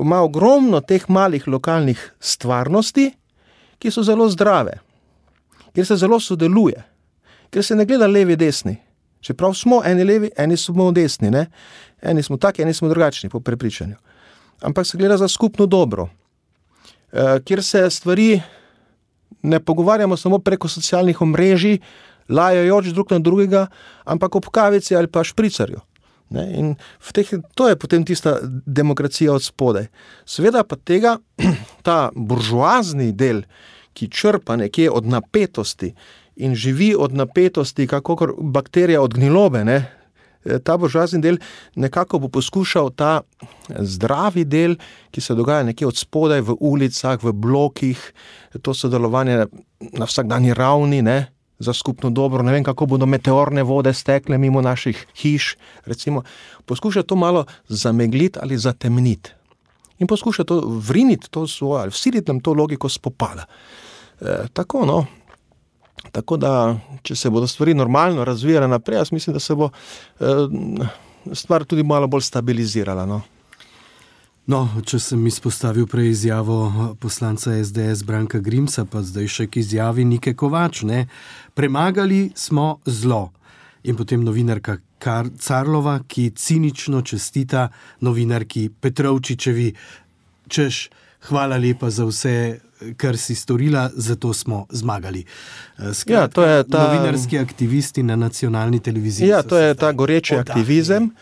[0.01, 3.11] Ima ogromno teh malih lokalnih stvarnosti,
[3.79, 4.79] ki so zelo zdrave,
[5.75, 6.83] kjer se zelo sodeluje,
[7.51, 8.77] kjer se ne gleda levi, desni.
[9.21, 11.47] Čeprav smo eni levi, eni smo desni, ne?
[12.03, 13.97] eni smo taki, eni smo drugačni, po prepričanju.
[14.63, 16.09] Ampak se gleda za skupno dobro,
[17.45, 18.41] kjer se stvari
[19.43, 21.79] ne pogovarjamo samo preko socialnih omrežij,
[22.29, 23.67] lajajoč drug na drugega,
[24.05, 25.81] ampak ob kavici ali pa špricarju.
[27.13, 29.87] Teh, to je potem tista demokracija od spodaj.
[30.29, 31.17] Seveda pa tega,
[31.87, 33.43] ta buržoazni del,
[33.97, 35.95] ki črpa nekje od napetosti
[36.37, 39.65] in živi od napetosti, kako bakterija od gnilobe.
[39.65, 39.98] Ne?
[40.49, 41.39] E, ta buržoazni del
[41.77, 43.21] nekako bo poskušal ta
[43.69, 44.77] zdravi del,
[45.11, 48.13] ki se dogaja nekje od spodaj, v ulicah, v blokih,
[48.63, 49.47] to sodelovanje
[49.93, 51.27] na vsakdanji ravni, ne?
[51.59, 52.43] za skupno dobro.
[52.43, 55.57] Ne vem, kako bodo meteorne vode stekle mimo naših hiš.
[55.87, 56.23] Recimo,
[56.67, 59.35] poskuša to malo zamegliti ali zatemniti.
[59.99, 63.47] In poskuša to vriniti, to svojo, ali vsiliti nam to logiko spopada.
[64.21, 65.07] E, tako, no.
[66.19, 66.53] Tako da,
[67.07, 70.33] če se bodo stvari normalno razvijale naprej, jaz mislim, da se bo e,
[71.33, 73.07] stvar tudi malo bolj stabilizirala.
[73.07, 73.21] No.
[74.49, 76.57] No, če sem izpostavil prej izjavo
[76.99, 80.83] poslanca SDS Branka Grimsa, pa zdaj še k izjavi Nike Kovač.
[80.89, 81.05] Ne?
[81.55, 83.29] Premagali smo zlo.
[83.87, 87.69] In potem novinarka Kar Carlova, ki cinično čestita
[88.03, 89.69] novinarki Petrovčičevi,
[90.51, 90.81] češ,
[91.29, 92.35] hvala lepa za vse,
[92.97, 95.25] kar si storila, zato smo zmagali.
[95.93, 99.29] Skratka, ja, to je ta novinarski aktivisti na nacionalni televiziji.
[99.29, 101.09] Ja, to je ta goreči aktivizem.
[101.09, 101.15] Da,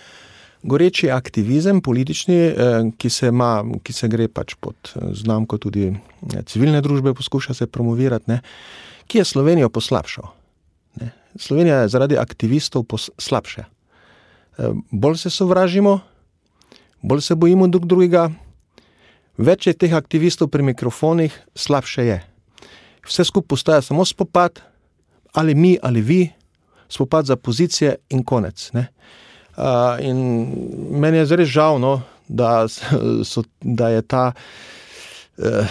[0.67, 2.55] goreči aktivizem politični, eh,
[2.99, 7.55] ki se, ima, ki se gre pač pod eh, znamko tudi eh, civilne družbe, poskuša
[7.55, 8.41] se promovirati, ne,
[9.07, 10.27] ki je Slovenijo poslabšal.
[11.01, 11.13] Ne.
[11.39, 12.87] Slovenija je zaradi aktivistov
[13.19, 13.65] slabša.
[14.91, 15.99] Bolj se sovražimo,
[17.03, 18.31] bolj se bojimo drug drugega,
[19.39, 22.19] več je teh aktivistov pri mikrofonih, slabše je.
[23.07, 24.61] Vse skupaj postaja samo spopad,
[25.33, 26.21] ali mi ali vi,
[26.89, 28.71] spopad za pozicije in konec.
[28.73, 28.89] Ne.
[29.57, 30.19] Uh, in
[30.91, 32.69] meni je zelo žal, no, da,
[33.25, 34.33] so, da je ta.
[35.39, 35.67] Uh,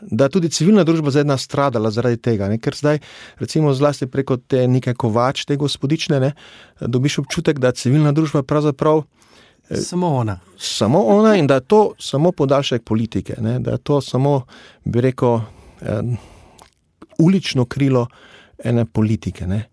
[0.00, 2.58] Da je tudi civilna družba zdaj nastradala zaradi tega, ne?
[2.60, 3.00] ker zdaj,
[3.40, 6.32] recimo, zlasti preko te neke kovač, te gospodične, ne?
[6.80, 9.02] dobiš občutek, da civilna družba pravzaprav.
[9.70, 10.38] Samo ona.
[10.58, 13.58] Samo ona in da je to samo podaljšek politike, ne?
[13.58, 14.42] da je to samo,
[14.84, 15.40] bi rekel,
[15.80, 16.02] eh,
[17.18, 18.06] ulično krilo
[18.64, 19.46] ene politike.
[19.46, 19.68] Ne?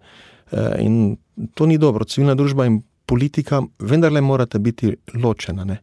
[0.51, 1.17] Eh, in
[1.53, 2.06] to ni dobro.
[2.06, 5.63] Civilna družba in politika vendarle morata biti ločena.
[5.63, 5.77] Ne?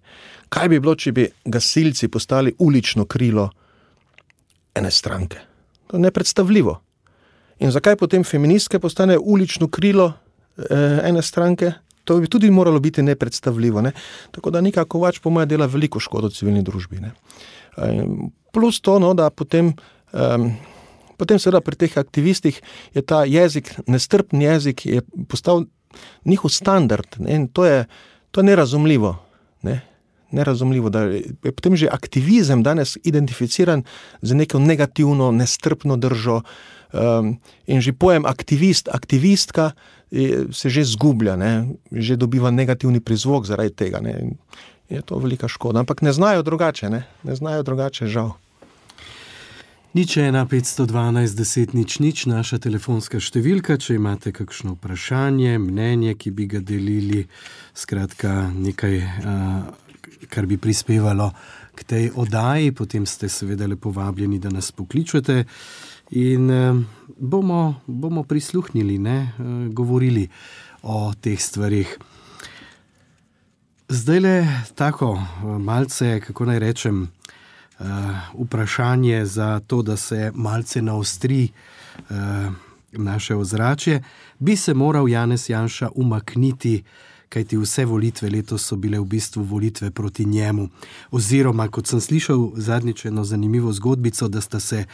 [0.48, 3.50] Kaj bi bilo, če bi gasilci postali ulično krilo
[4.74, 5.38] ene stranke?
[5.86, 6.80] To je nepredstavljivo.
[7.60, 10.12] In zakaj potem feministke postanejo ulično krilo
[10.56, 11.72] eh, ene stranke?
[12.04, 13.82] To bi tudi moralo biti nepredstavljivo.
[13.82, 13.92] Ne?
[14.30, 17.00] Tako da nekako več po mojem dela veliko škodo civilni družbi.
[17.00, 17.12] Ne?
[18.52, 19.72] Plus to, no, da potem,
[20.12, 20.48] um,
[21.20, 22.62] potem seveda pri teh aktivistih
[22.96, 24.86] je ta jezik, nestrpni jezik,
[25.28, 25.66] postal
[26.24, 27.06] njihov standard.
[27.18, 27.84] Ne, to, je,
[28.30, 29.16] to je nerazumljivo.
[29.62, 29.80] Ne.
[30.30, 33.82] Nerazumljivo, da je potem že aktivizem danes identificiran
[34.22, 36.42] z neko negativno, nestrpno držo.
[36.90, 39.72] Um, in že pojem aktivist, aktivistka
[40.52, 41.68] se že zgublja, ne?
[41.92, 44.00] že dobiva negativni prizvok zaradi tega.
[44.00, 44.34] Ne?
[44.90, 48.34] Je to velika škoda, ampak ne znajo drugače, ne, ne znajo drugače, žal.
[49.94, 56.30] Nič ena, 512, 10, nič, nič, naša telefonska številka, če imate kakšno vprašanje, mnenje, ki
[56.30, 57.24] bi ga delili,
[57.74, 58.98] skratka, nekaj,
[60.30, 61.32] kar bi prispevalo
[61.74, 65.42] k tej oddaji, potem ste seveda lepo vabljeni, da nas pokličete
[66.10, 66.50] in
[67.16, 69.32] bomo, bomo prisluhnili, ne,
[69.72, 70.28] govorili
[70.82, 71.98] o teh stvarih.
[73.88, 77.02] Zdaj le tako, malce, kako naj rečem.
[77.02, 77.86] Uh,
[78.34, 81.48] vprašanje za to, da se malce naostri
[82.92, 84.02] naše ozračje,
[84.38, 86.82] bi se moral Janez Janša umakniti,
[87.30, 90.68] kajti vse volitve letos so bile v bistvu volitve proti njemu.
[91.10, 94.84] Oziroma, kot sem slišal zadnjič eno zanimivo zgodbico, da sta se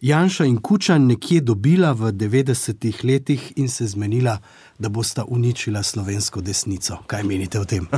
[0.00, 4.38] Janša in Kučan nekje dobila v 90-ih letih in se zmenila,
[4.78, 7.02] da bosta uničila slovensko desnico.
[7.06, 7.88] Kaj menite o tem?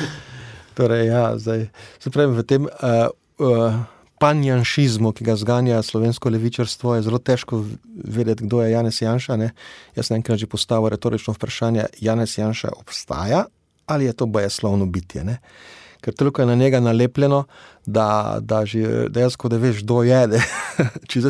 [0.76, 2.64] torej, ja, zdaj, se pravi, v tem.
[2.64, 3.12] Uh,
[3.44, 7.64] uh, panjanšizmu, ki ga zganja slovensko levičarstvo, je zelo težko
[8.04, 9.36] vedeti, kdo je Janez Janša.
[9.36, 9.52] Ne?
[9.96, 13.46] Jaz sem enkrat že postavil retorično vprašanje, Janez Janša obstaja
[13.88, 15.24] ali je to bojeslovno bitje.
[15.24, 15.38] Ne?
[16.00, 17.44] Ker toliko je na njega nalepljeno,
[17.86, 20.40] da, da že dejansko ne veš, kdo je.
[21.10, 21.22] če,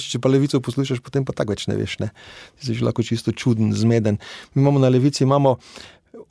[0.00, 1.98] če pa levico poslušaš, potem pa tako več ne veš.
[2.02, 2.10] Ne?
[2.58, 4.18] Si že lahko čisto čuden, zmeden.
[4.54, 5.58] Mi imamo na levici imamo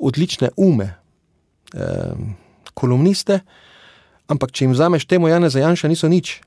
[0.02, 0.90] odlične ume,
[1.74, 2.18] eh,
[2.74, 3.40] kolumniste,
[4.28, 6.40] Ampak, če jim vzameš temu Jana za Janša, niso nič.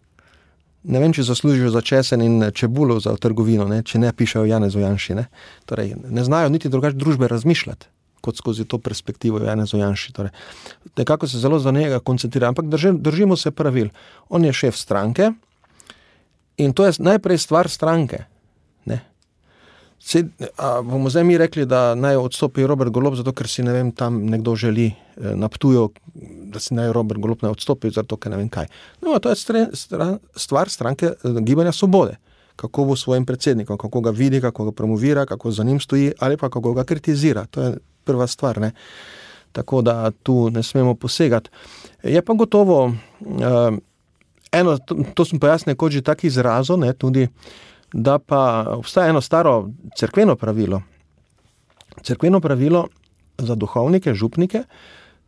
[0.88, 3.82] Ne vem, če zaslužijo za česen in čebulo za trgovino, ne?
[3.82, 5.14] če ne pišejo Jana za Janši.
[5.18, 5.26] Ne?
[5.66, 10.12] Torej, ne znajo niti drugače družbe razmišljati kot skozi to perspektivo Jana za Janši.
[10.12, 10.32] Torej,
[10.98, 13.92] nekako se zelo za njega koncentrira, ampak drži, držimo se pravil.
[14.28, 15.30] On je šef stranke
[16.56, 18.24] in to je najprej stvar stranke.
[20.00, 20.24] Se,
[20.84, 24.20] bomo zdaj mi rekli, da naj odstopi Robert Golob, zato ker si ne vem, tam
[24.30, 25.88] nekdo želi eh, naptujo,
[26.52, 28.70] da si naj Robert Golob ne odstopi, zato ker ne vem kaj.
[29.02, 29.66] No, to je
[30.36, 32.16] stvar stranke eh, Gibanja Svobode.
[32.58, 36.36] Kako bo svojim predsednikom, kako ga vidi, kako ga promovira, kako za njim stoji, ali
[36.36, 37.46] pa kako ga kritizira.
[37.50, 38.58] To je prva stvar.
[38.60, 38.72] Ne?
[39.52, 41.50] Tako da tu ne smemo posegati.
[42.02, 43.78] Je pa gotovo, uh,
[44.52, 47.28] eno, to, to sem pojasnil, kot že tako izrazil, tudi
[47.92, 50.82] da pa obstaja eno staro crkveno pravilo.
[52.02, 52.88] Crkveno pravilo
[53.38, 54.62] za duhovnike, župnike,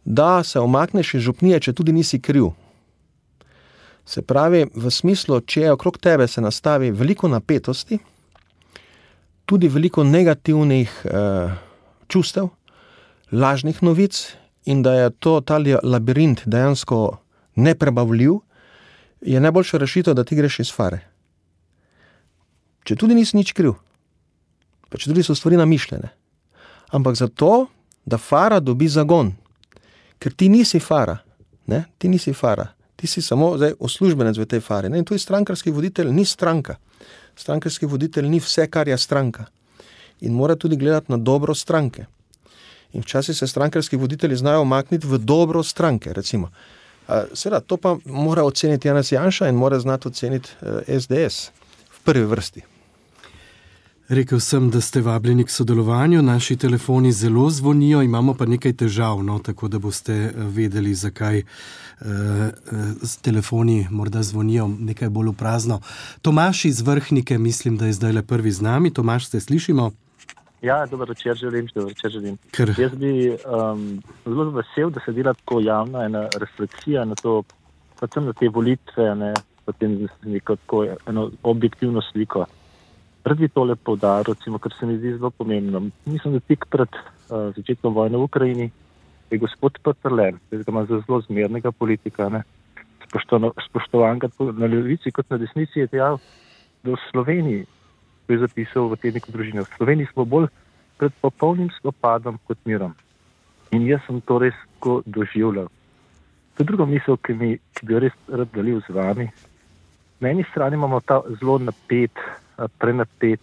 [0.05, 2.51] da se omakneš iz župnije, če tudi nisi kriv.
[4.05, 7.99] Se pravi, v smislu, če okrog tebe se nastavi veliko napetosti,
[9.47, 11.55] tudi veliko negativnih eh,
[12.09, 12.49] čustev,
[13.33, 17.19] lažnih novic, in da je to ta labirint dejansko
[17.55, 18.41] neprebavljiv,
[19.21, 21.10] je najboljša rešitev, da ti greš iz fare
[22.85, 23.77] če tudi nisi nič kriv,
[24.89, 26.11] pa če tudi so stvari namišljene.
[26.97, 27.69] Ampak zato,
[28.05, 29.33] da fara dobi zagon,
[30.19, 31.19] ker ti nisi fara,
[31.71, 31.85] ne?
[31.99, 32.67] ti nisi fara,
[32.97, 34.91] ti si samo uslužbenec v tej fari.
[34.91, 35.01] Ne?
[35.01, 36.77] In tu je strankarski voditelj, ni stranka.
[37.37, 39.47] Strankarski voditelj ni vse, kar je stranka.
[40.21, 42.05] In mora tudi gledati na dobro stranke.
[42.93, 46.13] In včasih se strankarski voditelji znajo omakniti v dobro stranke.
[47.33, 50.51] Seveda, to pa mora oceniti Janes Janša in mora znati oceniti
[51.01, 51.53] SDS eh,
[51.91, 52.63] v prvi vrsti.
[54.11, 59.23] Rekel sem, da ste vabljeni k sodelovanju, naši telefoni zelo zvonijo, imamo pa nekaj težav,
[59.23, 61.45] no, tako da boste eh, vedeli, zakaj eh,
[62.01, 62.51] eh,
[63.23, 65.81] telefoni morda zvonijo nekaj bolj v prazno.
[66.23, 68.91] Tomaš iz vrhnike, mislim, da je zdaj le prvi z nami.
[68.91, 69.91] Tomaš, ste slišimo?
[70.63, 72.39] Ja, dobro večer želim, dobro večer želim.
[72.51, 72.75] Ker...
[72.79, 77.43] Jaz bi um, zelo vesel, da se dela tako javna ena refleksija na to,
[77.99, 82.47] predvsem na te volitve, ne, potem neko tako eno objektivno sliko.
[83.25, 85.91] Rad bi tole povdaril, kar se mi zdi zelo pomembno.
[86.07, 88.71] Mislim, da tik pred uh, začetkom vojne v Ukrajini
[89.31, 92.31] je gospod Petrle, ki ima za zelo zmernega politika,
[93.69, 94.21] spoštovan
[94.59, 96.19] na levici kot na desnici, je dejal,
[96.83, 97.67] da v Sloveniji,
[98.27, 100.49] to je zapisal v tedniku družine, v Sloveniji smo bolj
[100.99, 102.95] pred popolnim spopadom kot mirom.
[103.71, 105.69] In jaz sem to res tako doživljal.
[106.57, 109.29] To je druga misel, ki, mi, ki bi jo res rad delil z vami.
[110.21, 112.13] Na eni strani imamo ta zelo napet
[112.69, 113.41] prenapet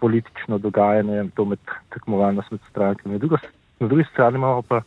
[0.00, 1.58] politično dogajanje, to med
[1.92, 3.18] tekmovalnost med strankami.
[3.18, 3.36] Drugo,
[3.80, 4.80] na drugi strani imamo pa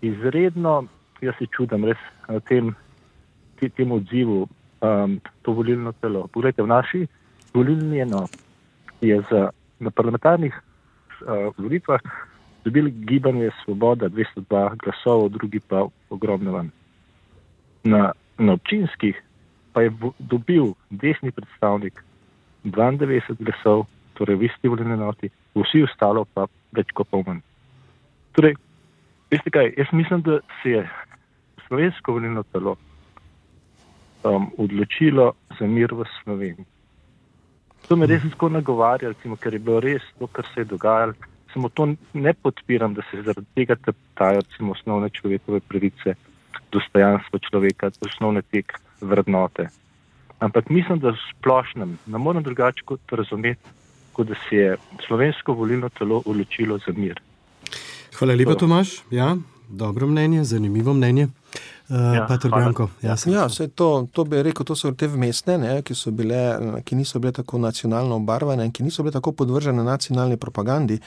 [0.00, 0.84] izredno,
[1.20, 1.98] jaz se čudim res
[2.48, 2.74] tem,
[3.76, 4.48] tem odzivu,
[4.80, 6.26] um, to volilno telo.
[6.32, 7.06] Poglejte, v naši
[7.54, 8.38] volilni enoti
[9.00, 9.48] je za,
[9.80, 12.00] na parlamentarnih uh, volitvah
[12.64, 16.68] dobili gibanje Svoboda 202 glasov, drugi pa ogromno manj.
[17.84, 19.16] Na, na občinskih
[19.72, 22.04] pa je dobil desni predstavnik
[22.64, 26.46] 92 glasov, torej v isti volilni enoti, vsi ostalo pa
[26.76, 27.40] več kot pol manj.
[28.36, 28.56] Torej,
[29.32, 30.82] veste kaj, jaz mislim, da se je
[31.66, 32.76] slovensko volilno telo
[34.24, 36.66] um, odločilo za mir v Sloveniji.
[37.88, 41.14] To me res tako nagovarja, recimo, ker je bilo res to, kar se je dogajalo.
[41.50, 46.14] Samo to ne podpiram, da se zaradi tega teptajo osnovne človekove pravice,
[46.70, 49.66] dostojanstvo človeka, osnovne tek vrednote.
[50.40, 53.60] Ampak mislim, da v splošnem ne morem drugače kot razumeti,
[54.12, 54.76] kot da se je
[55.06, 57.20] slovensko volilno telo odločilo za mir.
[58.18, 59.02] Hvala lepa, Tomaš.
[59.10, 59.36] Ja,
[59.68, 61.28] dobro mnenje, zanimivo mnenje.
[61.88, 62.28] Uh, ja,
[63.02, 66.42] ja, ja, to, to bi rekel, to so te vmesne, ne, ki, bile,
[66.86, 71.00] ki niso bile tako nacionalno obarvane in ki niso bile tako podvržene nacionalni propagandi,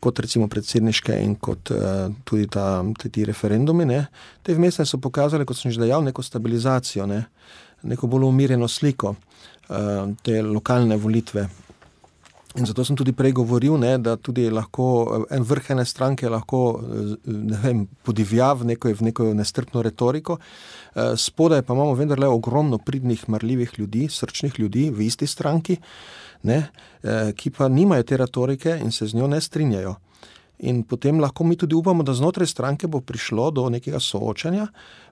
[0.00, 3.88] kot recimo predsedniške in kot uh, tudi ta, te, ti referendumi.
[3.90, 4.04] Ne.
[4.42, 7.24] Te vmesne so pokazale, kot sem že dejal, neko stabilizacijo, ne,
[7.84, 9.76] neko bolj umirjeno sliko uh,
[10.22, 11.48] te lokalne volitve.
[12.54, 14.84] In zato sem tudi prej govoril, ne, da tudi lahko
[15.34, 16.60] en vrh ene stranke lahko
[17.26, 20.36] ne vem, podivja v neko, v neko nestrpno retoriko.
[20.94, 25.80] Eh, spodaj pa imamo vendarle ogromno pridnih, marljivih ljudi, srčnih ljudi v isti stranki,
[26.46, 26.60] ne,
[27.02, 29.96] eh, ki pa nimajo te retorike in se z njo ne strinjajo.
[30.58, 34.66] In potem lahko mi tudi upamo, da znotraj stranke bo prišlo do nekega soočanja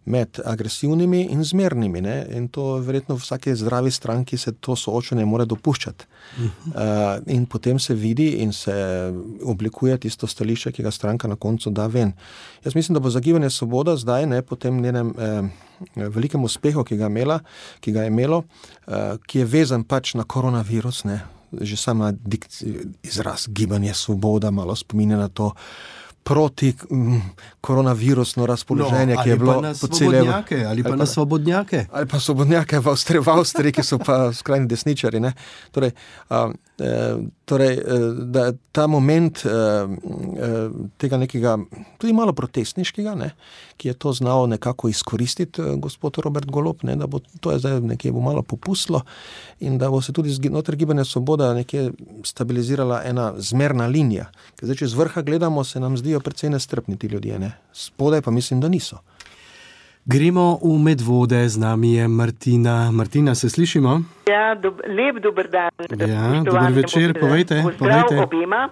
[0.05, 2.01] med agresivnimi in zmernimi.
[2.01, 2.27] Ne?
[2.31, 6.05] In to verjetno v vsaki zdravi stranki se to soočanje mora dopuščati.
[6.05, 7.19] Uh -huh.
[7.19, 8.75] uh, in potem se vidi in se
[9.45, 12.13] oblikuje tisto stališče, ki ga stranka na koncu da ven.
[12.65, 16.97] Jaz mislim, da bo zagibanje svoboda zdaj, ne, po tem njenem eh, velikem uspehu, ki
[16.97, 17.41] ga, imela,
[17.81, 18.43] ki ga je imelo,
[18.87, 21.05] eh, ki je vezan pač na koronavirus.
[21.05, 21.21] Ne?
[21.61, 22.13] Že sama
[23.03, 25.53] izraz gibanje svoboda malo spominja na to
[26.23, 27.21] proti mm,
[27.61, 30.69] koronavirusno razpoloženje, no, ki je bilo po celem svetu.
[30.69, 31.87] Ali pa na svobodnjake.
[31.93, 35.19] Ali pa svobodnjake v Avstriji, v Avstriji ki so pa skrajni desničari.
[35.71, 35.91] Torej,
[36.31, 36.55] a, e,
[37.45, 41.57] torej, e, da ta moment e, e, tega nekega,
[41.99, 43.33] tudi malo protestniškega, ne,
[43.77, 48.13] ki je to znal nekako izkoristiti, gospod Robert Golop, ne, da bo to zdaj nekje
[48.13, 49.03] bo malo popustilo
[49.61, 51.91] in da bo se tudi znotraj gibanja Svoboda nekje
[52.25, 54.31] stabilizirala ena zmerna linija.
[54.57, 57.53] Ker zdaj, če z vrha gledamo, se nam zdi, zdijo precej nestrpni ti ljudje, ne?
[57.73, 58.99] spodaj pa mislim, da niso.
[60.03, 62.91] Gremo v medvode, z nami je Martina.
[62.91, 64.03] Martina, se slišimo?
[64.27, 65.71] Ja, dob, lep dober dan.
[65.95, 67.63] Ja, dober večer, povejte.
[67.79, 68.19] povejte.
[68.19, 68.69] Obima.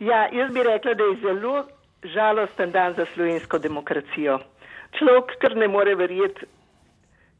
[0.00, 1.64] Ja, jaz bi rekla, da je zelo
[2.04, 4.38] žalosten dan za slovensko demokracijo.
[4.96, 6.48] Človek, kar ne more verjeti,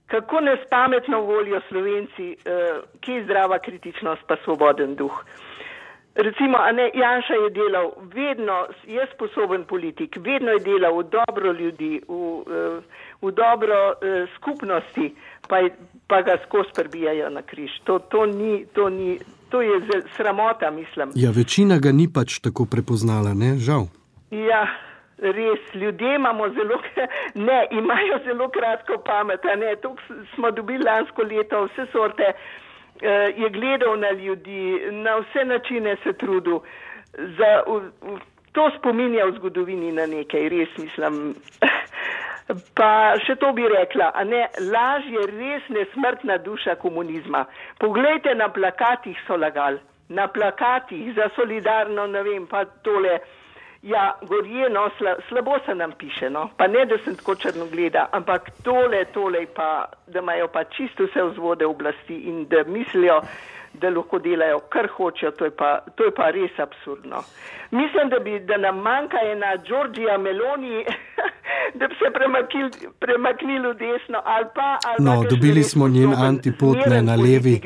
[0.07, 5.25] kako nespametno volijo slovenci, uh, ki je zdrava kritičnost, pa svoboden duh.
[6.15, 12.01] Recimo, ne, Janša je delal, vedno je sposoben politik, vedno je delal v dobro ljudi,
[12.09, 12.83] v, eh,
[13.23, 15.15] v dobro uh, skupnosti,
[15.49, 15.71] pa, je,
[16.07, 17.71] pa ga skozi prbijajo na križ.
[17.85, 19.19] To, to, ni, to, ni,
[19.51, 19.81] to je
[20.17, 21.13] sramota, mislim.
[21.15, 23.87] Ja, večina ga ni pač tako prepoznala, ne, žal.
[24.31, 24.67] Ja,
[25.19, 26.81] res, ljudje imamo zelo,
[27.49, 29.95] ne, imajo zelo kratko pamet, ne, to
[30.35, 32.35] smo dobili lansko leto, vse sorte.
[33.03, 36.59] Eh, je gledal na ljudi, na vse načine se trudil.
[37.13, 38.19] Za, v, v,
[38.53, 41.35] to spominja v zgodovini na nekaj, res mislim.
[42.77, 47.45] Pa še to bi rekla, a ne, laž je res nesmrtna duša komunizma.
[47.79, 53.21] Poglejte, na plakatih so lagali, na plakatih za solidarno, ne vem, pa tole.
[53.83, 56.51] Ja, gorje, no, sla, slabo se nam piše, no.
[56.57, 61.07] pa ne, da sem tako črno gleda, ampak tole, tole pa, da imajo pa čisto
[61.09, 63.23] vse vzvode oblasti in da mislijo,
[63.73, 67.23] da lahko delajo, kar hočejo, to je pa, to je pa res absurdno.
[67.71, 70.85] Mislim, da, bi, da nam manjka ena Đorđija Meloni,
[71.79, 74.79] da bi se premaknili premaknil v desno ali pa.
[74.89, 77.61] Ali no, dobili smo njen antipot ne, na levi,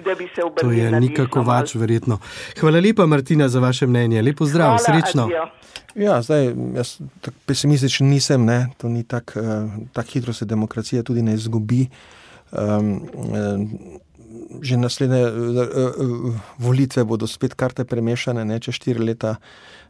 [0.60, 2.18] to je nikako več verjetno.
[2.60, 4.22] Hvala lepa, Martina, za vaše mnenje.
[4.22, 5.24] Lepo zdrav, Hvala, srečno.
[5.24, 5.48] Adijo.
[5.94, 8.66] Ja, zdaj, jaz tako pesimističen nisem, ne?
[8.76, 9.46] to ni tako uh,
[9.92, 11.86] tak hitro se demokracija tudi ne izgubi.
[12.52, 14.00] Um, uh,
[14.62, 19.36] že naslednje uh, uh, volitve bodo spet karte premešane, ne čez štiri leta.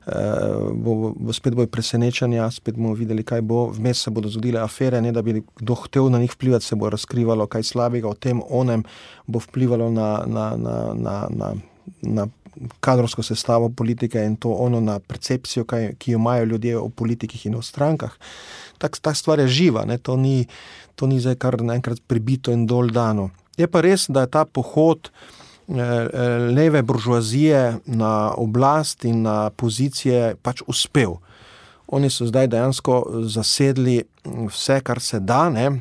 [0.05, 3.71] Uh, bo, bo spet bojo presenečanja, spet bomo videli, kaj bo.
[3.73, 6.91] Vmes se bodo zgodile afere, ne da bi kdo hotel na njih vplivati, se bo
[6.93, 8.85] razkrivalo kaj slabega o tem, onem
[9.27, 11.55] bo vplivalo na, na, na, na, na,
[12.03, 12.27] na
[12.81, 17.47] kadrovsko sestavo politike in to ono na percepcijo, kaj, ki jo imajo ljudje o politikih
[17.47, 18.13] in o strankah.
[18.79, 20.47] Tak, ta stvar je živa, to ni,
[20.95, 23.31] to ni zdaj kar naenkrat pribito in dol dano.
[23.57, 25.11] Je pa res, da je ta pohod
[26.55, 31.17] leve buržoazije na oblast in na pozicije pač uspel.
[31.89, 35.81] Oni so zdaj dejansko zasedli vse, kar se da, ne?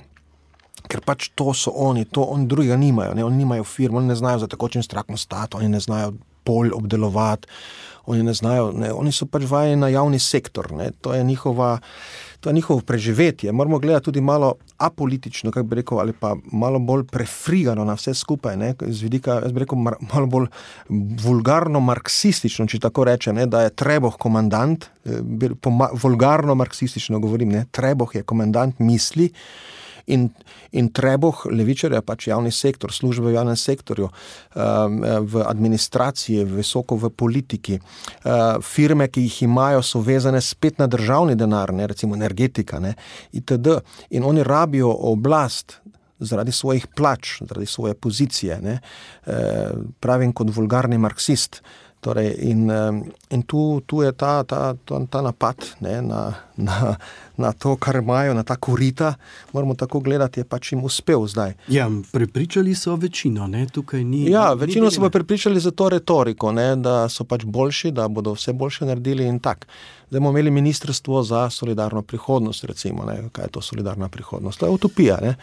[0.88, 3.14] ker pač to so oni, to oni drugega nimajo.
[3.16, 3.24] Ne?
[3.24, 6.14] Oni nimajo firm, oni ne znajo za tekočim strakom stati, oni ne znajo
[6.44, 7.48] polj obdelovati,
[8.06, 8.94] oni ne znajo, ne?
[8.94, 10.72] oni so pač vajeni na javni sektor.
[10.72, 10.92] Ne?
[11.02, 11.80] To je njihova
[12.44, 13.52] to je njihovo preživetje.
[13.52, 18.14] Moramo gledati tudi malo apolitično, kako bi rekel, ali pa malo bolj prefrigano na vse
[18.14, 20.48] skupaj, ne, z vidika, jaz bi rekel, mar, malo bolj
[21.24, 25.22] vulgarno marksistično, če tako rečem, ne, da je Treboh komandant, eh,
[26.04, 29.32] vulgarno marksistično govorim, ne, Treboh je komandant misli
[30.06, 30.30] in,
[30.72, 37.10] in treboh levičarja, pač javni sektor, službe v javnem sektorju, um, v administraciji, visoko v
[37.10, 37.80] politiki.
[37.80, 42.96] Uh, firme, ki jih imajo, so vezane spet na državni denar, ne, recimo energetika ne,
[43.32, 43.80] itd.
[44.12, 45.80] In oni rabijo oblast.
[46.24, 48.78] Zaradi svojih plač, zaradi svoje pozicije, ne,
[49.28, 51.60] eh, pravim kot vulgarni marksist.
[52.04, 52.68] Torej, in
[53.34, 56.96] in tu, tu je ta, ta, ta, ta napad ne, na, na,
[57.38, 59.14] na to, kar imajo, na ta korita.
[59.54, 61.54] Moramo tako gledati, je pač jim uspel zdaj.
[61.68, 64.30] Ja, prepričali so večino, ne, tukaj ni.
[64.32, 68.36] Ja, večino so pa prepričali za to retoriko, ne, da so pač boljši, da bodo
[68.38, 69.66] vse boljše naredili in tako.
[70.10, 74.60] Zdaj bomo imeli ministrstvo za solidarno prihodnost, recimo, ne, kaj je to solidarna prihodnost.
[74.60, 75.18] To je utopija.
[75.22, 75.36] Ne.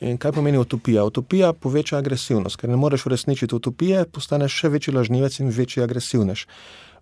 [0.00, 1.04] In kaj pomeni utopija?
[1.04, 6.46] Utopija poveča agresivnost, ker ne moreš uresničiti utopije, postaneš še večji lažnivec in večji agresivnež.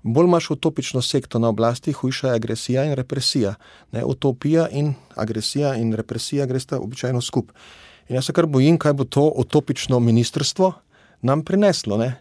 [0.03, 3.55] Bolj imaš utopično sekto na oblasti, hujša je agresija in represija.
[3.93, 7.55] Ne, utopija in agresija in represija gresta običajno skupaj.
[8.09, 10.73] In jaz se kar bojim, kaj bo to utopično ministrstvo
[11.23, 11.97] nam prineslo.
[11.97, 12.17] Ne?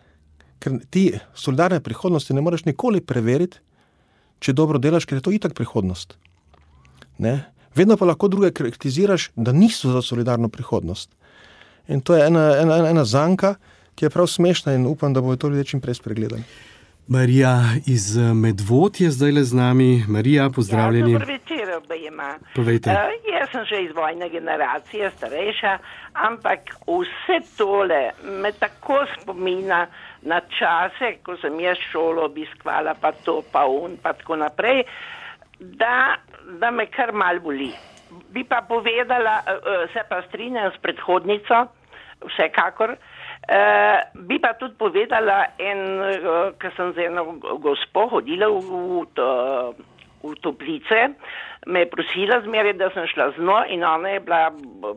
[0.59, 3.57] Ker ti solidarne prihodnosti ne moreš nikoli preveriti,
[4.39, 6.15] če dobro delaš, ker je to itak prihodnost.
[7.17, 7.33] Ne?
[7.75, 11.09] Vedno pa lahko druge kritiziraš, da niso za solidarno prihodnost.
[11.87, 13.55] In to je ena, ena, ena zanka,
[13.95, 16.43] ki je prav smešna in upam, da bodo to ljudje čim prej spregledali.
[17.07, 20.03] Marija iz eh, Medvod je zdaj le z nami.
[20.07, 21.11] Marija, pozdravljeni.
[21.11, 22.35] Ja, dobro večer, obejma.
[22.55, 22.89] Povejte.
[22.89, 25.77] Uh, jaz sem že iz vojne generacije, starejša,
[26.13, 28.11] ampak vse tole
[28.41, 29.87] me tako spomina
[30.21, 34.83] na čase, ko sem jaz šolo obiskvala, pa to, pa un, pa tako naprej,
[35.59, 36.15] da
[36.59, 37.71] da me kar mal boli.
[38.31, 41.67] Bi pa povedala, uh, se pa strinjam s predhodnico,
[42.27, 42.95] vsekakor.
[43.41, 43.97] Uh,
[44.27, 49.27] bi pa tudi povedala, uh, ker sem z eno gospo hodila v, v, to,
[50.23, 51.01] v toplice,
[51.65, 54.51] me je prosila zmeraj, da sem šla z njo in ona je bila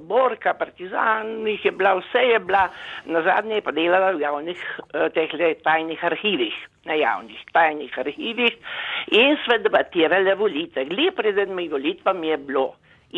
[0.08, 2.68] borka, partizan, jih je bila, vse je bila,
[3.04, 8.56] na zadnje je pa delala v javnih uh, teh tajnih arhivih na javnih tajnih arhivih
[9.12, 10.84] in sva debatirali volitve.
[10.90, 12.66] Gle pred enimi volitvami je bilo.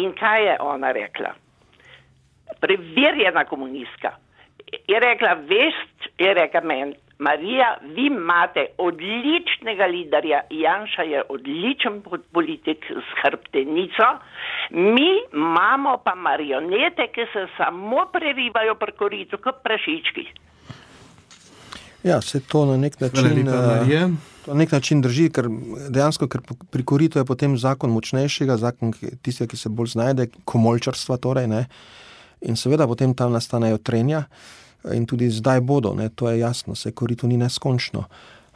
[0.03, 1.33] In kaj je ona rekla?
[2.61, 4.13] Preverjena komunistka.
[4.89, 12.03] Je rekla, vest, je rekla meni, Marija, vi imate odličnega liderja, Janša je odličen
[12.33, 14.09] politik s hrbtenico,
[14.71, 20.27] mi imamo pa marionete, ki se samo prerivajo preko ritu, kot prašički.
[22.03, 24.11] Ja, se to na nek način, uh,
[24.47, 25.49] na nek način drži, ker
[25.89, 26.41] dejansko ker
[26.71, 28.93] pri koritu je potem zakon močnejšega, zakon
[29.23, 31.17] tistega, ki se bolj znajde, komolčarstva.
[31.17, 31.49] Torej,
[32.41, 34.27] in seveda potem tam nastanejo trenja
[34.95, 36.09] in tudi zdaj bodo, ne?
[36.09, 38.05] to je jasno, se korito ni neskončno.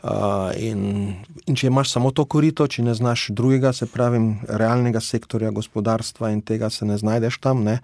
[0.01, 0.11] Uh,
[0.57, 1.13] in,
[1.47, 6.31] in če imaš samo to korito, če ne znaš drugega, se pravi, realnega sektorja, gospodarstva
[6.33, 7.81] in tega se ne znajdeš tam, ne?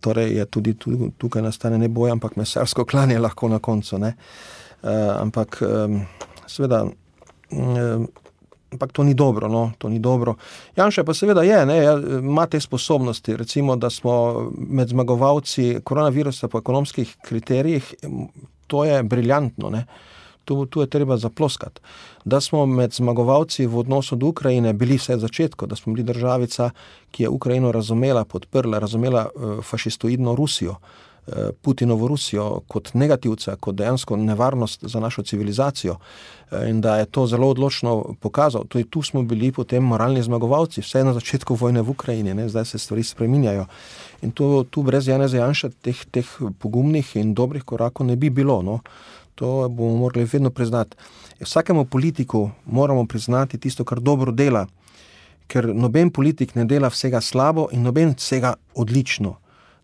[0.00, 0.72] torej je tudi
[1.20, 3.96] tukaj nastane ne boj, ampak mesarsko klanje lahko na koncu.
[3.96, 4.14] Uh,
[4.82, 6.06] Uh, ampak, um,
[6.46, 6.86] seveda,
[7.50, 8.06] um,
[8.72, 9.48] ampak to ni dobro.
[9.48, 9.72] No?
[9.78, 10.34] To ni dobro.
[10.76, 13.36] Janša pa seveda je, ne, ja, ima te sposobnosti.
[13.36, 17.94] Recimo, da smo med zmagovalci koronavirusa po ekonomskih kriterijih,
[18.66, 19.70] to je briljantno.
[19.70, 19.86] Ne?
[20.44, 21.80] Tu, tu je treba zaploskati.
[22.24, 26.04] Da smo med zmagovalci v odnosu do Ukrajine bili vse od začetka, da smo bili
[26.04, 26.70] državica,
[27.10, 30.72] ki je Ukrajino razumela, podprla, razumela uh, fašistoidno Rusijo.
[30.72, 31.07] Eh,
[31.62, 35.96] Putinovo Rusijo kot negativca, kot dejansko nevarnost za našo civilizacijo
[36.50, 38.64] eh, in da je to zelo odločno pokazal.
[38.68, 42.48] Tudi tu smo bili potem moralni zmagovalci, vse na začetku vojne v Ukrajini, ne?
[42.48, 43.66] zdaj se stvari spreminjajo.
[44.22, 46.26] In to, tu brez Jana Zajanša teh, teh
[46.58, 48.62] pogumnih in dobrih korakov ne bi bilo.
[48.62, 48.80] No?
[49.34, 50.96] To bomo morali vedno priznati.
[51.40, 54.66] Vsakemu politiku moramo priznati tisto, kar dobro dela,
[55.46, 59.36] ker noben politik ne dela vsega slabo in noben vsega odlično.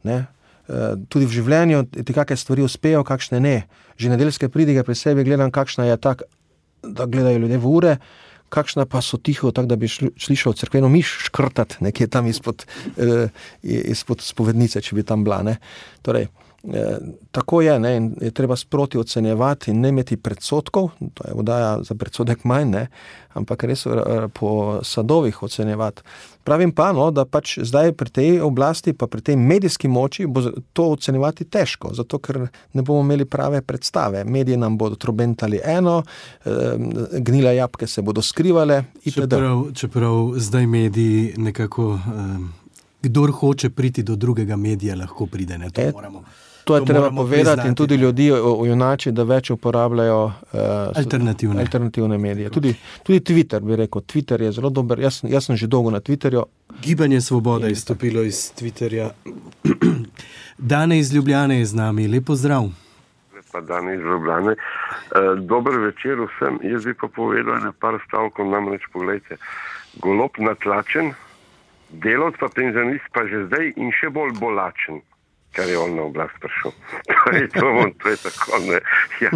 [0.03, 0.25] Ne?
[0.65, 3.57] Eh, tudi v življenju ti kakšne stvari uspejo, kakšne ne.
[4.01, 6.25] Že nedeljske pridige pri sebi gledam, kakšna je tak,
[6.81, 7.93] da gledajo ljudje v ure,
[8.49, 12.65] kakšna pa so tiho, tako da bi slišal crkveno miš škrtati nekje tam izpod,
[12.97, 13.29] eh,
[13.63, 15.57] izpod spovednice, če bi tam bila.
[16.03, 16.29] Torej,
[16.73, 16.99] Eh,
[17.31, 21.95] tako je, ne, je treba sproti ocenjevati in ne imeti predsotkov, to je vodaja za
[21.95, 22.87] predsodek manj, ne,
[23.35, 26.03] ampak res eh, po sadovih ocenjevati.
[26.45, 30.43] Pravim pa, no, da pač zdaj pri tej oblasti, pa pri tej medijski moči, bo
[30.77, 32.43] to ocenjevati težko, zato ker
[32.73, 34.25] ne bomo imeli prave predstave.
[34.25, 36.03] Mediji nam bodo trobentali eno,
[36.45, 36.51] eh,
[37.21, 38.85] gnile jabke se bodo skrivale.
[39.05, 42.65] Čeprav, čeprav zdaj mediji nekako, eh,
[43.03, 45.59] kdor hoče priti do drugega medija, lahko pride.
[45.59, 46.25] Ne, to Et, moramo.
[46.65, 47.69] To je to treba povedati priznati.
[47.69, 50.33] in tudi ljudi ujunači, da več uporabljajo uh,
[50.97, 51.61] alternativne.
[51.61, 52.51] alternativne medije.
[52.51, 55.01] Tudi, tudi Twitter, bi rekel, Twitter je zelo dober.
[55.01, 56.45] Jaz, jaz sem že dolgo na Twitterju.
[56.83, 59.11] Gibanje Svoboda je izstopilo iz Twitterja.
[60.59, 62.71] Dane iz Ljubljane je z nami, lepo zdrav.
[63.53, 64.53] Pa dan iz Ljubljane.
[64.53, 64.57] E,
[65.37, 66.59] dober večer vsem.
[66.63, 69.37] Jaz bi pa povedal nekaj stavkov, namreč pogledajte.
[70.03, 71.13] Golob natlačen,
[71.91, 75.05] delovc pa penzionist pa že zdaj in še bolj bolačen
[75.55, 76.73] kar je on na oblast prišel.
[77.25, 78.61] to, je, to, je tako.
[79.23, 79.31] Ja.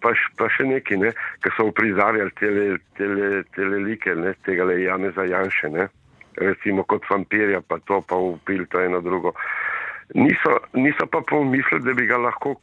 [0.00, 1.12] Pa, pa še neki, ne,
[1.42, 2.50] ki so uprizarjali te
[2.96, 5.88] tele like, ne, tega le Jane za Janše, ne,
[6.38, 9.34] recimo kot vampirja, pa to pa upil, to eno drugo.
[10.14, 12.54] Niso, niso pa pomislili, da bi ga lahko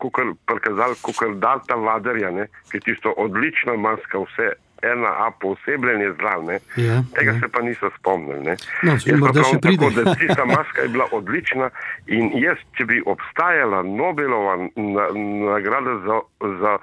[0.50, 2.32] prikazali kot da ta vadarja,
[2.72, 4.56] ki je tisto odlična maska, vse
[4.92, 6.44] ena A posebljanje zdrav.
[6.78, 7.40] Ja, Tega ja.
[7.40, 8.56] se pa niso spomnili.
[8.84, 9.90] No, morda še pride.
[9.96, 11.70] Tako, tista maska je bila odlična
[12.08, 15.08] in jaz, če bi obstajala Nobelova na,
[15.54, 16.20] nagrada za,
[16.62, 16.78] za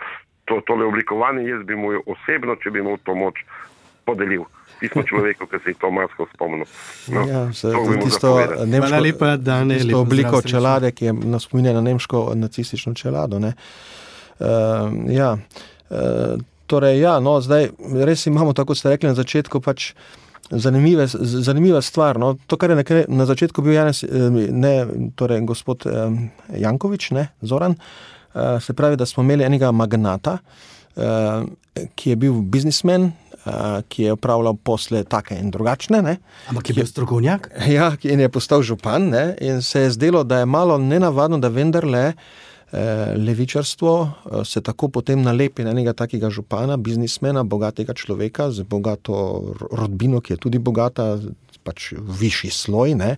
[0.44, 3.44] to, tole oblikovanje, jaz bi mu jo osebno, če bi mu to moč
[4.04, 4.44] podelil.
[4.82, 6.66] Pismo človeku, ki se je to masko spomnil.
[7.14, 8.32] No, ja, se, to tisto
[8.66, 13.38] nemško, lepa, Dane, tisto obliko čelade, ki je nas spominja na nemško nacistično čelado.
[13.38, 13.46] Uh,
[15.06, 15.36] ja.
[15.90, 16.40] uh,
[16.72, 17.70] torej, ja, no, zdaj
[18.08, 19.92] res imamo, tako ste rekli na začetku, pač
[20.48, 21.06] zanimive,
[21.44, 22.20] zanimiva stvar.
[22.20, 22.34] No.
[22.48, 22.84] To, kar je na,
[23.22, 24.74] na začetku bil Janes, eh, ne,
[25.16, 26.16] torej gospod eh,
[26.64, 30.38] Jankovič, ne, Zoran, eh, se pravi, da smo imeli enega magnata,
[31.96, 33.12] ki je bil biznismen.
[33.90, 35.98] Ki je upravljal posle take in drugačne.
[36.04, 36.12] Ne?
[36.52, 37.48] Ampak je bil strokovnjak?
[37.74, 39.08] Ja, in je postal župan.
[39.10, 39.22] Ne?
[39.42, 42.51] In se je zdelo, da je malo nenavadno, da vendarle uh,
[43.16, 49.54] levičarstvo eh, se tako potem nalepi na enega takega župana, biznismena, bogatega človeka z bogato
[49.70, 51.18] rodbino, ki je tudi bogata,
[51.62, 52.94] pač višji sloj.
[52.94, 53.16] Ne.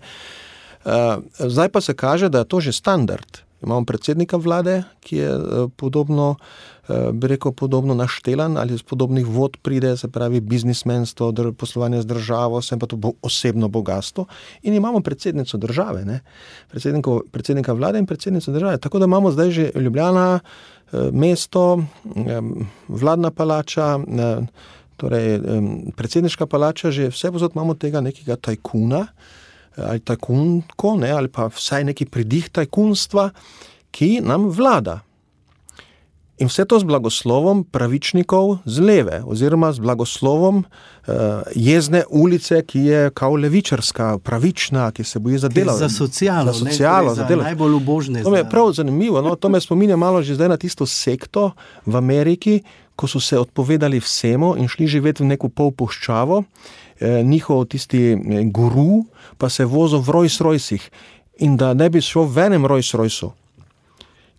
[0.85, 3.45] Eh, zdaj pa se kaže, da je to že standard.
[3.65, 5.31] Imamo predsednika vlade, ki je
[5.77, 6.37] podobno
[6.89, 12.07] Eh, bi rekel, podobno naštelan ali iz podobnih vod pride, se pravi, biznismenstvo, poslovanje z
[12.07, 14.27] državo, vse pa to bo osebno bogatstvo.
[14.63, 16.21] In imamo predsednico države,
[17.31, 18.79] predsednika vlade in predsednico države.
[18.79, 20.41] Tako da imamo zdaj že Ljubljana,
[20.93, 21.85] eh, mesto,
[22.89, 23.99] vladna palača.
[24.09, 24.47] Eh,
[24.97, 25.41] torej,
[25.97, 29.07] predsedniška palača, že vse pozot imamo tega nekega tajkuna
[29.77, 33.31] ali tajkunko, ne, ali pa vsaj neki pridih tajkunstva,
[33.95, 35.01] ki nam vlada.
[36.43, 41.15] In vse to z blagoslovom pravičnikov z leve, oziroma z blagoslovom uh,
[41.55, 45.77] jezne ulice, ki je kao levičarska, pravična, ki se boji za delo.
[45.79, 48.23] Za socialo, za, socialo, ne, za, za najbolj ubožne.
[48.27, 49.23] To je prav zanimivo.
[49.23, 49.37] No?
[49.39, 51.53] To me spominja malo že zdaj na tisto sekto
[51.87, 52.63] v Ameriki,
[52.97, 56.43] ko so se odpovedali vsemu in šli živeti v neko polpuščavo.
[56.43, 59.05] Eh, njihov tisti eh, guru
[59.39, 60.83] pa se vozo v Rolls Roycih
[61.39, 63.31] in da ne bi šel v enem Rolls Roycu.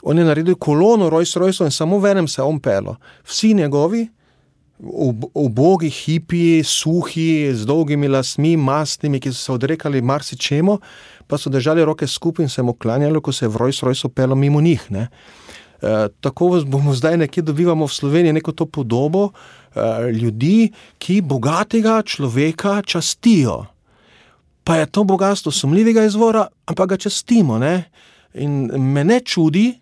[0.03, 2.95] On je naredil kolono Rolls Royce in samo v enem se je on pelo.
[3.23, 4.07] Vsi njegovi,
[5.33, 10.79] ubogi, hipi, suhi, z dolgimi lasmi, mastnimi, ki so se odrekali marsičemu,
[11.27, 14.09] pa so držali roke skupaj in se mu klanjali, ko se je v Rolls Royce
[14.09, 14.91] pelo mimo njih.
[14.91, 15.07] Ne.
[15.81, 19.29] E, tako bomo zdaj nekje dobivamo v Sloveniji neko to podobo
[20.13, 23.65] ljudi, ki bogatega človeka častijo.
[24.63, 27.59] Pa je to bogatstvo sumljivega izvora, ampak ga častimo.
[27.59, 27.83] Ne?
[28.33, 29.73] In me ne čudi,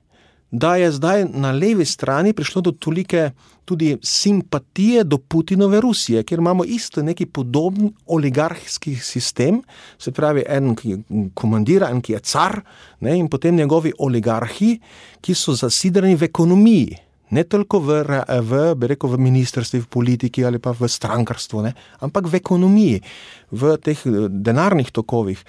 [0.52, 3.32] da je zdaj na levi strani prišlo do tolike
[3.66, 9.62] tudi simpatije do Putinove Rusije, ker imamo isto neki podoben oligarhski sistem,
[9.98, 10.98] se pravi, en, ki
[11.34, 12.60] komandira, en, ki je car,
[13.00, 14.78] ne, in potem njegovi oligarhi,
[15.22, 17.00] ki so zasidrani v ekonomiji.
[17.34, 18.04] Ne toliko v,
[18.46, 21.74] v, rekel, v ministrstvu, v politiki ali pa v strankarstvu, ne,
[22.06, 23.02] ampak v ekonomiji,
[23.50, 23.98] v teh
[24.30, 25.42] denarnih tokovih.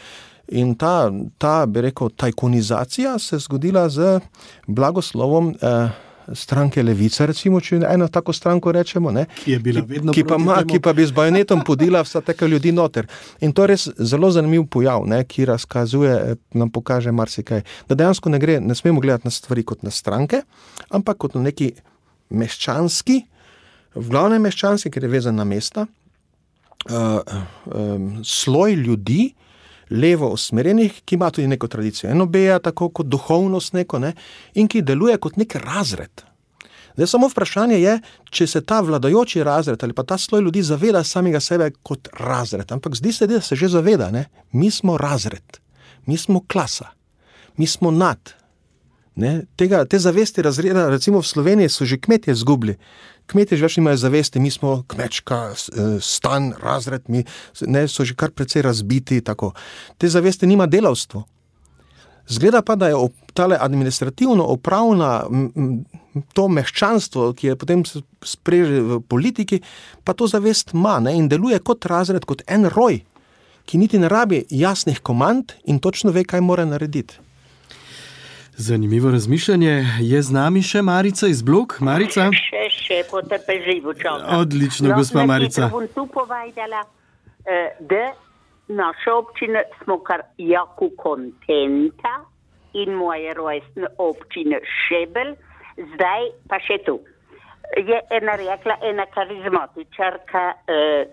[0.57, 1.09] In ta,
[1.41, 4.21] ta bi rekel, tajkunizacija se je zgodila z
[4.69, 5.55] blagoslovom.
[5.57, 10.25] Eh, Stranke Levice, recimo, če eno tako stranko rečemo, ne, ki je bila ki, ki,
[10.29, 13.09] pa ma, ki pa bi z bajonetom podila vse te ljudi noter.
[13.45, 17.65] In to je res zelo zanimiv pojav, ne, ki razkazuje, eh, nam pokaže marsikaj.
[17.89, 20.43] Da dejansko ne, gre, ne smemo gledati na stvari kot na stranke,
[20.91, 21.75] ampak kot na neki
[22.31, 23.21] meščanski,
[23.95, 25.87] v glavnem meščanski, ker je vezan na mesta,
[26.91, 27.21] uh,
[27.67, 29.35] um, sloj ljudi,
[29.91, 34.15] levo usmerjenih, ki ima tudi neko tradicijo enobeja, tako kot duhovnost neko, ne,
[34.55, 36.25] in ki deluje kot nek razred.
[36.95, 37.97] Zdaj, samo vprašanje je,
[38.31, 42.73] če se ta vladajoči razred ali pa ta sloj ljudi zaveda samega sebe kot razred.
[42.73, 45.59] Ampak zdi se, da se že zaveda, da mi smo razred,
[46.07, 46.89] mi smo klasa,
[47.57, 48.35] mi smo nad.
[49.57, 52.77] Tega, te zavesti razreda, recimo v Sloveniji, so že kmetje izgubili.
[53.27, 57.25] Kmetje že več nimajo zavesti, mi smo kmečka, eh, stan, razred, mi
[57.67, 59.21] ne, so že kar precej razbiti.
[59.25, 59.53] Tako.
[59.99, 61.25] Te zavesti nima delavstvo.
[62.29, 62.97] Zgleda pa, da je
[63.35, 65.25] tale administrativno upravna,
[66.33, 67.83] to meščanstvo, ki je potem
[68.25, 69.61] spreže v politiki,
[70.05, 73.03] pa to zavest ima ne, in deluje kot razred, kot en roj,
[73.69, 77.21] ki niti ne rabi jasnih komand in točno ve, kaj mora narediti.
[78.57, 79.85] Zanimivo razmišljanje.
[80.01, 81.81] Je z nami še Marica iz Blok?
[81.81, 82.29] Marica?
[82.31, 84.29] Še, še potrpežljivo čakam.
[84.39, 85.67] Odlično, no, gospa Marica.
[85.73, 86.85] Bom tu povedala,
[87.47, 88.13] eh, da
[88.69, 92.15] naša občina smo kar jako kontenta
[92.79, 95.35] in moje rojstne občine Šebel,
[95.97, 97.01] zdaj pa še tu.
[97.75, 101.11] Je ena rekla, ena karizmatičarka eh,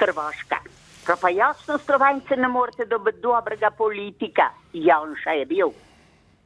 [0.00, 0.64] Hrvaška.
[1.04, 4.54] Pa, pa jasno, Slovenci ne morete dobiti dobrega politika.
[4.72, 5.72] Janša je bil.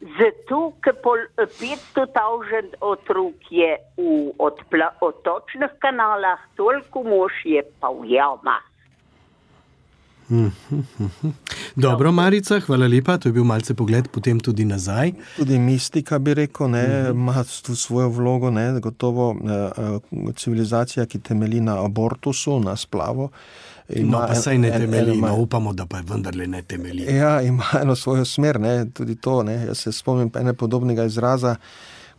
[0.01, 4.33] Zato, ker 500 tisoč otrok je v
[5.01, 8.65] otočnih kanalah, toliko mož je pa v jamah.
[11.77, 13.19] Dobro, Marica, hvala lepa.
[13.19, 15.13] To je bil malce pogled potem tudi nazaj.
[15.37, 17.21] Tudi mistika bi rekel, ne, mhm.
[17.21, 23.31] ima tu svojo vlogo, ne, gotovo eh, eh civilizacija, ki temelji na abortusu, na splavu.
[23.89, 27.05] No, pa saj ne temelji, no, upamo, da pa je vendarle ne temelji.
[27.17, 29.43] Ja, ima eno svojo smer, ne, tudi to.
[29.43, 29.55] Ne.
[29.67, 31.57] Jaz se spomnim ene podobnega izraza,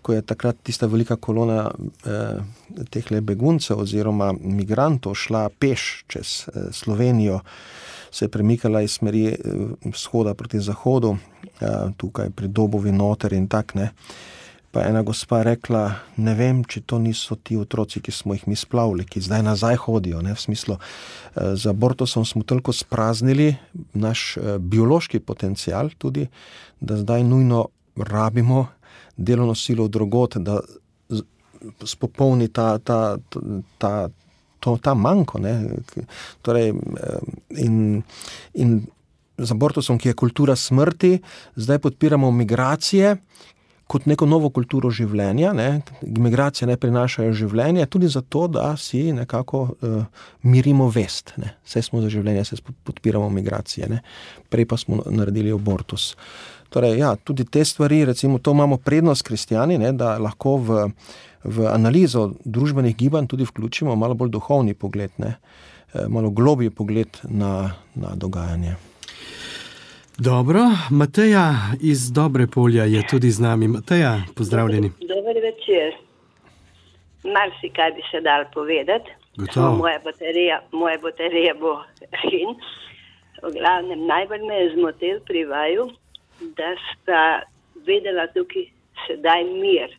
[0.02, 1.72] ko je takrat tista velika kolona
[2.06, 7.40] eh, teh beguncev oziroma migrantov šla peš čez eh, Slovenijo,
[8.12, 9.38] se je premikala iz smeri eh,
[9.92, 11.18] vzhoda proti zahodu,
[11.62, 13.84] eh, tukaj pri Dobovi noter in tak ne.
[13.84, 14.37] Eh,
[14.72, 15.84] pa ena gospa rekla,
[16.18, 19.80] ne vem, če to niso ti otroci, ki smo jih mi splavili, ki zdaj nazaj
[19.86, 20.22] hodijo.
[20.22, 23.56] Ne, v smislu, eh, za Bortosom smo toliko spraznili
[23.94, 26.28] naš eh, biološki potencial, tudi,
[26.80, 28.68] da zdaj nujno rabimo
[29.18, 30.60] delovno silo drugot, da
[31.84, 33.18] spopolni ta, ta,
[33.78, 34.10] ta,
[34.60, 35.40] to, ta manjko.
[36.42, 37.18] Torej, eh,
[37.58, 38.04] in,
[38.54, 38.82] in
[39.38, 41.20] za Bortosom, ki je kultura smrti,
[41.56, 43.16] zdaj podpiramo migracije,
[43.88, 45.54] kot neko novo kulturo življenja.
[45.56, 45.82] Ne?
[46.02, 51.34] Migracije ne prinašajo življenje, tudi zato, da si nekako uh, mirimo vest.
[51.42, 51.56] Ne?
[51.68, 54.04] Vse smo za življenje, se podpiramo migracije, ne?
[54.52, 56.14] prej pa smo naredili abortus.
[56.70, 60.82] Torej, ja, tudi te stvari, recimo, to imamo prednost, kristijani, ne, da lahko v,
[61.48, 65.38] v analizo družbenih gibanj tudi vključimo malo bolj duhovni pogled, ne,
[65.94, 68.76] eh, malo globji pogled na, na dogajanje.
[70.20, 70.60] Dobro,
[70.92, 73.68] Mateja iz Dobre polja je tudi z nami.
[73.68, 74.90] Mateja, pozdravljeni.
[75.14, 75.94] Dober večer.
[77.24, 79.10] Mal si kaj bi se dal povedati.
[79.56, 81.84] Moja baterija, moja baterija bo
[82.32, 82.50] in
[83.44, 85.86] v glavnem najbolj me je zmotil pri vaju,
[86.58, 87.22] da sta
[87.86, 88.66] vedela tukaj
[89.06, 89.94] sedaj mir.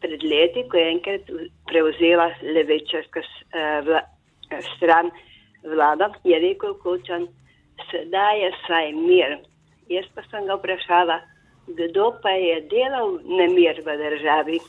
[0.00, 1.32] Pred leti, ko je enkrat
[1.70, 4.02] prevzela levečarska uh, vla,
[4.76, 5.08] stran
[5.62, 7.24] vlada, je rekel Kočan,
[7.90, 9.38] sedaj je saj mir.
[9.88, 11.20] Jaz pa sem ga vprašala,
[11.66, 14.60] kdo pa je delal nemir v državi,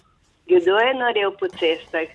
[0.47, 2.07] kdo je norel po cestah,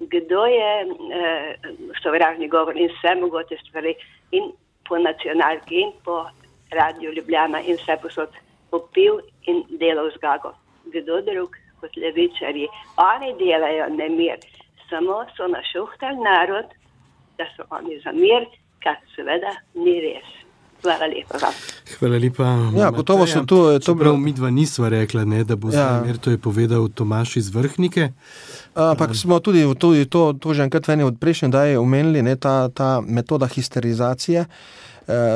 [0.00, 1.56] kdo je eh,
[2.02, 3.94] sovražni govor in vse mogoče stvari?
[4.30, 4.52] In
[4.88, 6.24] po nacionalki in po
[6.70, 8.30] radiju Ljubljana in vse posod
[8.70, 10.54] popil in delal zgago.
[10.84, 12.66] Kdo drug kot levičari,
[12.96, 14.38] oni delajo nemir,
[14.90, 16.66] samo so našuhtali narod,
[17.38, 18.46] da so oni za mir
[18.84, 20.30] kar seveda ni res.
[20.84, 21.38] Hvala lepa.
[21.40, 21.54] Vam.
[21.98, 22.46] Hvala lepa.
[22.76, 23.78] Ja, gotovo so tu.
[23.80, 25.86] To prav mi dva nisva rekla, ne, da bo ja.
[26.02, 28.10] zmer, to je povedal Tomaš iz Vrhnike.
[28.74, 32.36] Ampak smo tudi, tudi to, to že enkrat v eni od prejšnjih daj omenili, ne,
[32.36, 34.44] ta, ta metoda histerizacije.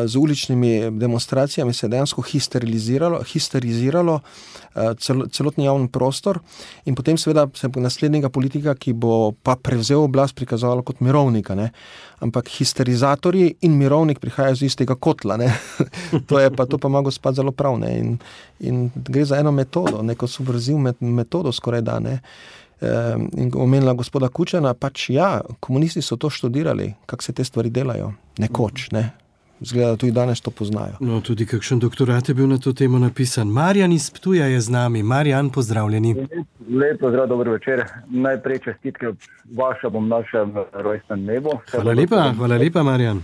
[0.06, 4.20] Z uličnimi demonstracijami se je dejansko histeriziralo, histeriziralo
[4.98, 6.40] cel, celotni javni prostor,
[6.84, 11.56] in potem, seveda, se bo naslednjega politika, ki bo pa prevzel oblast, prikazovalo kot mirovnika.
[11.58, 11.70] Ne?
[12.24, 15.38] Ampak histerizatorji in mirovnik prihajajo iz istega kotla.
[16.28, 17.76] to, pa, to pa ima gospod zelo prav.
[17.88, 18.16] In,
[18.60, 22.18] in gre za eno metodo, neko subverzivno metodo, skoraj da ne.
[23.36, 28.12] In omenila gospoda Kučana, pač ja, komunisti so to študirali, kako se te stvari delajo,
[28.38, 28.90] nekoč.
[28.94, 29.10] Ne?
[29.60, 30.94] Zgleda, da tudi danes to poznajo.
[31.00, 33.48] No, tudi kakšen doktorat je bil na to temo napisan.
[33.48, 35.02] Marjan iz Ptuja je z nami.
[35.02, 36.14] Marjan, pozdravljeni.
[36.70, 37.84] Lepo zdrav, dobro večer.
[38.10, 39.12] Najprej čestitke
[39.56, 41.58] vašem, bom našem rojstnem dnevu.
[41.70, 43.22] Hvala lepa, hvala lepa, Marjan.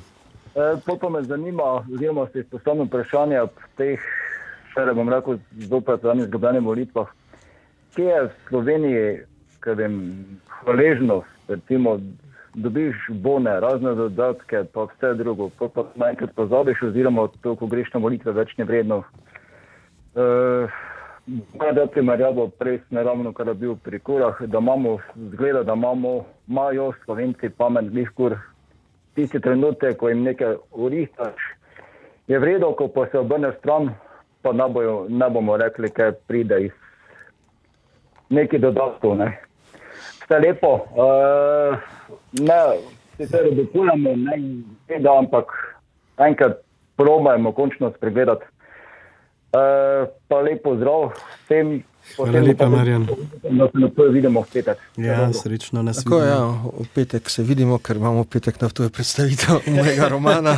[0.86, 1.62] To pa me zanima,
[1.94, 4.02] oziroma se izpostavljam vprašanje ob teh,
[4.74, 5.38] še ne bom rekel,
[5.70, 7.08] zopet zadnjih zgobljenih volitvah.
[7.94, 9.08] Kje je v Sloveniji,
[9.60, 9.96] kaj vem,
[10.60, 11.98] hvaležnost, recimo,
[12.54, 17.92] dobiš bone, razne dodatke, pa vse drugo, pa pa najkrat pozabiš, oziroma to, ko greš
[17.94, 19.02] na volitve, več ne vredno.
[20.14, 20.82] Uh,
[21.58, 25.72] Kaj da primerjavo prej s neravno, kar je bil pri kurah, da imamo, zgleda, da
[25.72, 28.36] imamo, imajo slovenci pamet, lihkur,
[29.14, 31.46] tisti trenutek, ko jim nekaj urihtaš,
[32.28, 33.94] je vredno, ko pa se obrne stran,
[34.42, 36.76] pa ne, bojo, ne bomo rekli, kaj pride iz
[38.28, 39.16] neki dodatkov.
[39.16, 39.30] Ne.
[40.24, 41.78] Vse lepo, uh,
[42.40, 42.60] ne,
[43.16, 45.52] sicer obupujemo, ne, da, ampak
[46.16, 46.62] enkrat
[46.96, 48.44] probajmo končno spregledati.
[49.54, 51.12] Uh, pa lepo zdrav
[51.44, 51.82] vsem.
[52.16, 53.06] Hvala lepa, Marjan.
[53.42, 54.78] Da se na to vidimo v petek.
[54.96, 56.40] Ja, srečno nas Tako, ja,
[56.80, 60.56] v petek se vidimo, ker imamo v petek na to predstavitev mojega romana.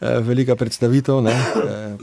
[0.00, 1.34] Velika predstavitev, ne?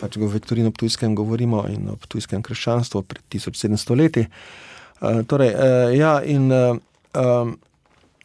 [0.02, 4.26] pač v Viktorinu Ptujskem govorimo in o Ptujskem krščanstvu pred 1700 leti.
[5.00, 5.54] Torej,
[5.96, 6.52] ja, in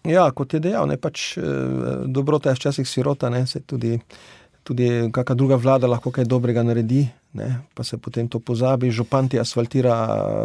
[0.05, 1.37] ja, kot je dejal, ne, pač
[2.07, 3.99] dobrota je včasih sirota, ne, se tudi
[4.65, 7.05] tudi kakšna druga vlada lahko kaj dobrega naredi,
[7.37, 9.95] ne, pa se potem to pozabi, župan ti asfaltira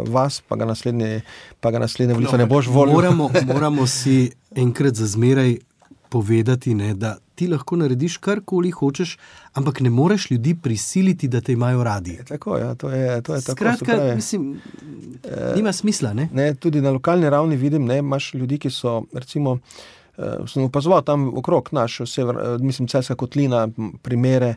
[0.06, 1.22] vas, pa ga naslednje,
[1.60, 2.94] pa ga naslednje volitve no, ne boš volil.
[2.94, 5.56] Moramo, moramo si enkrat za zmeraj
[6.10, 9.16] povedati, ne, da ti lahko narediš karkoli hočeš,
[9.56, 12.10] ampak ne moreš ljudi prisiliti, da te imajo radi.
[12.18, 13.96] Je tako, ja, to je, to je Skratka, tako.
[13.96, 14.60] Pravi, mislim,
[15.56, 16.12] nima smisla.
[16.12, 16.28] Ne?
[16.32, 19.58] Ne, tudi na lokalni ravni vidim, da imaš ljudi, ki so recimo.
[20.20, 23.68] Uh, sem opazoval tam okrog naš, sever, uh, mislim, Ceska kotlina,
[24.02, 24.54] primere.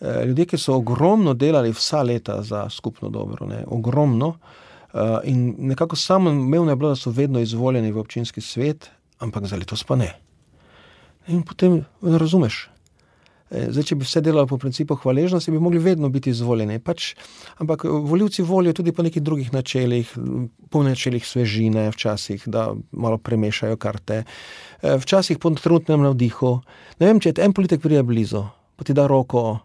[0.00, 4.28] Uh, ljudje, ki so ogromno delali vsa leta za skupno dobro, ne, ogromno.
[4.28, 9.46] Uh, in nekako samo umevno je bilo, da so vedno izvoljeni v občinski svet, ampak
[9.46, 10.23] za letos pa ne.
[11.28, 12.68] In potem ne razumeš.
[13.54, 16.80] Zdaj, če bi vse delali po principu hvaležnosti, bi mogli vedno biti izvoljeni.
[16.82, 17.12] Pač,
[17.62, 20.10] ampak voljivci volijo tudi po nekih drugih načelih,
[20.72, 24.24] po načelih svežine, včasih, da malo premešajo karte,
[24.82, 26.56] včasih po trenutnem navdihu.
[26.98, 28.42] Ne vem, če je en politik prije blizu,
[28.74, 29.60] pa ti da roko,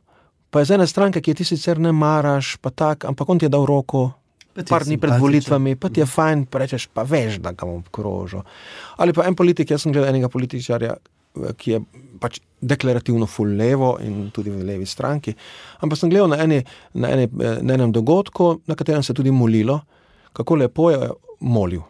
[0.52, 3.48] pa je z ene stranke, ki ti sicer ne maraš, pa tak, ampak on ti
[3.48, 4.10] je dal roko.
[4.70, 7.80] Par dni pred volitvami, pa ti je fajn, pa rečeš, pa veš, da ga bom
[7.96, 8.44] krožil.
[9.00, 10.98] Ali pa en politik, jaz sem gledal enega političarja,
[11.58, 11.82] ki je
[12.20, 15.34] pač deklarativno full levo in tudi v levi stranki.
[15.86, 16.60] Ampak sem gledal na, eni,
[16.94, 17.30] na, eni,
[17.62, 19.80] na enem dogodku, na katerem se je tudi molilo,
[20.34, 21.10] kako lepo je
[21.40, 21.86] molil.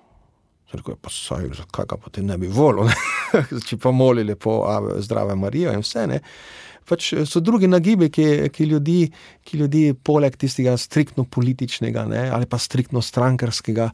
[0.71, 2.91] Rekel je, pa saj, zakaj ga potem ne bi volil,
[3.67, 6.05] če pa moli lepo, a zdrave Marijo in vse.
[6.11, 6.19] Ne?
[6.89, 8.99] Pač so drugi nagibi, ki, ki, ljudi,
[9.45, 13.89] ki ljudi, poleg tistega striktno političnega ne, ali pa striktno strankarskega,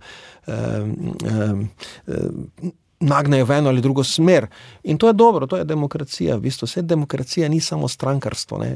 [0.47, 0.87] eh,
[1.31, 4.47] eh, nagnejo v eno ali drugo smer.
[4.83, 6.35] In to je dobro, to je demokracija.
[6.35, 8.75] V bistvu vse demokracija ni samo strankarstvo, ne.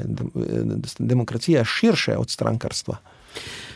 [0.98, 2.96] demokracija je širše od strankarstva.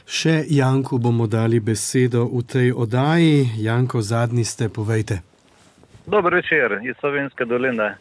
[0.06, 3.56] Še Janku bomo dali besedo v tej oddaji.
[3.56, 5.22] Janko, zadnji ste, povejte.
[6.06, 7.94] Dobro večer iz Slovenske doline.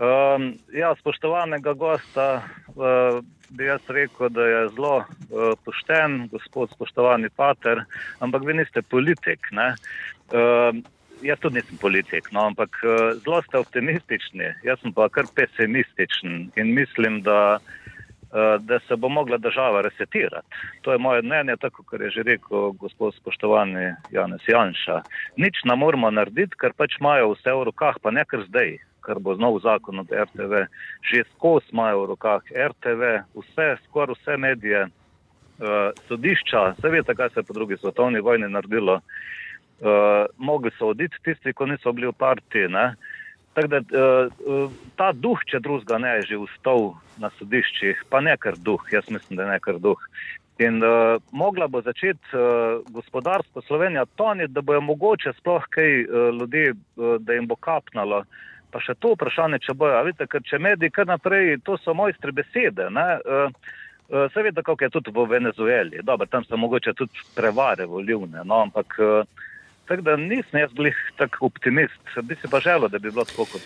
[0.00, 2.42] Um, ja, spoštovanega gosta
[2.74, 7.84] uh, bi jaz rekel, da je zelo uh, pošten, gospod spoštovani pater,
[8.18, 9.46] ampak vi niste politik.
[9.52, 10.80] Uh,
[11.22, 16.50] jaz tudi nisem politik, no, ampak uh, zelo ste optimistični, jaz sem pa kar pesimističen
[16.56, 20.46] in mislim, da, uh, da se bo mogla država resetirati.
[20.82, 25.02] To je moje mnenje, tako kot je že rekel gospod spoštovani Janez Janša.
[25.36, 28.78] Nič ne moramo narediti, ker pač imajo vse v rokah, pa ne kar zdaj.
[29.00, 30.66] Kar bo znov zakon od RTV,
[31.08, 37.30] že skozi imajo v rokah RTV, vse, skoraj vse medije, uh, sodišča, vse veste, kaj
[37.32, 39.00] se je po drugi svetovni vojni naredilo.
[39.00, 39.40] Uh,
[39.80, 42.68] uh, mogli so oditi tisti, ki niso bili v partiji.
[43.54, 48.36] Tako da uh, ta duh, če drugega ne, je že ustal na sodiščih, pa ne
[48.38, 49.98] kar duh, jaz mislim, da je ne kar duh.
[50.60, 56.28] In uh, mogla bo začeti uh, gospodarstvo Slovenija toniti, da bojo mogoče sploh kaj uh,
[56.36, 58.22] ljudi, uh, da jim bo kapnalo.
[58.70, 62.36] Pa še to vprašanje, če bojo, vidite, ker če mediji kar naprej, to so mojstri
[62.36, 62.86] besede.
[62.92, 63.48] Uh,
[64.12, 68.60] uh, Seveda, kako je tudi v Venezueli, Dobar, tam so mogoče tudi prevare volivne, no,
[68.68, 69.40] ampak uh,
[69.90, 73.44] Tako da nisem jaz bil tako optimist, bi si pa želel, da bi bilo tako
[73.44, 73.62] kot.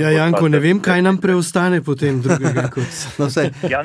[0.00, 2.62] Ja, ja Janko, ne vem, kaj nam preostane potem drugega.
[2.72, 2.94] Kot...
[3.18, 3.26] No,
[3.68, 3.82] ja,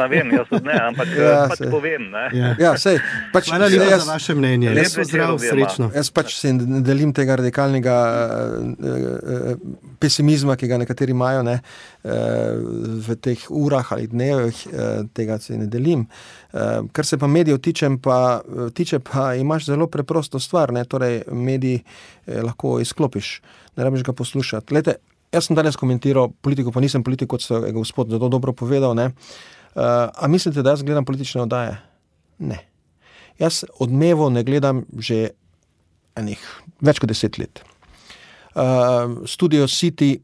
[0.00, 1.70] ne vem, jaz ne, ampak ja, pač sej.
[1.70, 2.06] povem.
[2.14, 2.22] Ne.
[2.32, 2.54] Ja.
[2.58, 2.96] Ja, sej,
[3.34, 4.72] pač, Hvala lepa jaz, za vaše mnenje.
[4.72, 5.90] Jaz sem zdrav, srečno.
[5.98, 11.58] Jaz pač se ne delim tega radikalnega uh, uh, pesimizma, ki ga nekateri imajo ne,
[11.60, 16.06] uh, v teh urah ali dnevih, uh, tega se ne delim.
[16.52, 18.40] Uh, kar se pa medijev tiče, pa,
[18.74, 20.72] tiče, pa imaš zelo preprosto stvar.
[20.72, 23.40] Ne, torej, mediji eh, lahko izklopiš,
[23.76, 24.74] ne rabiš ga poslušati.
[24.74, 24.96] Lete,
[25.32, 28.96] jaz sem danes komentiral politiko, pa nisem politik, kot ste gospod zelo dobro povedal.
[28.96, 29.10] Uh,
[30.14, 31.76] a mislite, da jaz gledam politične oddaje?
[32.38, 32.62] Ne.
[33.38, 35.28] Jaz odmevo ne gledam že
[36.18, 36.40] enih,
[36.82, 37.62] več kot deset let.
[38.58, 40.16] Uh, Studio City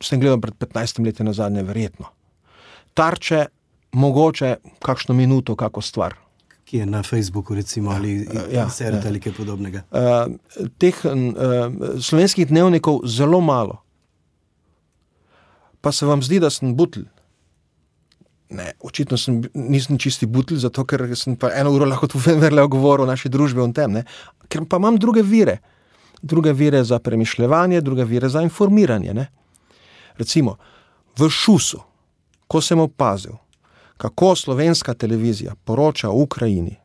[0.00, 2.10] sem gledal pred 15 leti na zadnje, verjetno.
[2.94, 3.46] Tarče,
[3.92, 6.14] mogoče kakšno minuto, kako stvar.
[6.64, 9.82] Ki je na Facebooku, recimo, ali ja, ja, ali kaj podobnega.
[9.90, 10.34] Uh,
[10.78, 11.12] teh uh,
[12.00, 13.80] slovenskih dnevnikov je zelo malo.
[15.80, 17.06] Pa se vam zdi, da sem butl.
[18.50, 22.66] Ne, očitno sem, nisem čisti butl, zato ker sem pa eno uro lahko tu vendarle
[22.68, 23.98] govoril o naši družbi in tem.
[24.00, 24.04] Ne.
[24.48, 25.58] Ker pa imam druge vire.
[26.22, 29.14] Druge vire za premišljanje, druge vire za informiranje.
[29.14, 29.28] Ne.
[30.18, 30.56] Recimo
[31.18, 31.80] v Šusu,
[32.46, 33.38] ko sem opazil,
[33.98, 36.76] kako slovenska televizija poroča o Ukrajini,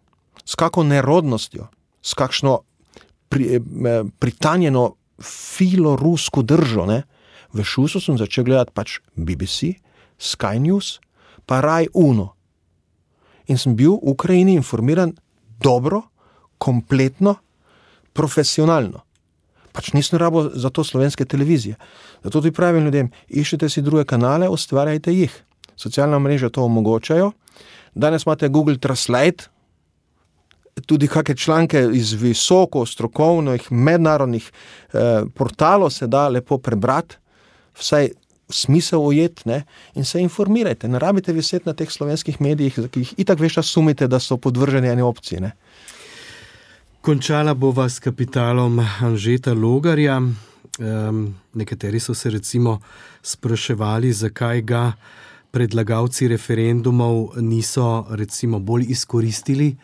[0.46, 1.68] s kakšno nerodnostjo,
[2.02, 2.60] s kakšno
[3.30, 6.86] pri, eh, pritanjeno filorusko držo.
[6.86, 7.04] Ne?
[7.54, 9.78] V Šusu sem začel gledati pač BBC,
[10.20, 11.00] Sky News,
[11.46, 12.34] pa Raj Uno.
[13.48, 15.14] In sem bil v Ukrajini informiran
[15.60, 16.02] dobro,
[16.58, 17.36] kompletno,
[18.14, 19.04] profesionalno.
[19.74, 21.76] Pač nisem rabo za to slovenske televizije.
[22.24, 25.34] Zato tudi pravim ljudem, iščite si druge kanale, ustvarjajte jih.
[25.76, 27.32] Socialna mreža to omogočajo.
[27.96, 29.50] Danes imate Google Translate,
[30.86, 34.52] tudi kakšne članke iz visoko strokovnih mednarodnih
[34.94, 37.16] eh, portalov se da lepo prebrati,
[37.78, 38.10] vsaj
[38.50, 39.64] smisel ujet ne?
[39.96, 40.88] in se informirajte.
[40.88, 44.90] Ne rabite viseti na teh slovenskih medijih, ki jih itak veš, sumite, da so podvrženi
[44.90, 45.40] eni opciji.
[45.40, 45.52] Ne?
[47.04, 50.22] Končala bova s kapitalom Anžeta Logarja.
[50.24, 52.80] Um, nekateri so se recimo
[53.22, 54.94] spraševali, zakaj ga
[55.52, 58.08] predlagavci referendumov niso
[58.60, 59.76] bolj izkoristili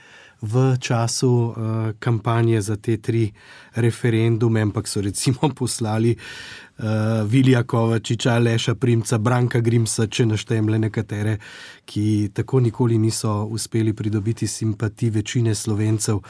[0.41, 1.55] v času uh,
[1.99, 3.31] kampanje za te tri
[3.75, 6.85] referendume, ampak so recimo poslali uh,
[7.27, 11.37] Vilija Kovačiča, Leša Primca, Branka Grimsa, če naštejem le nekatere,
[11.85, 16.21] ki tako nikoli niso uspeli pridobiti simpatije večine slovencev.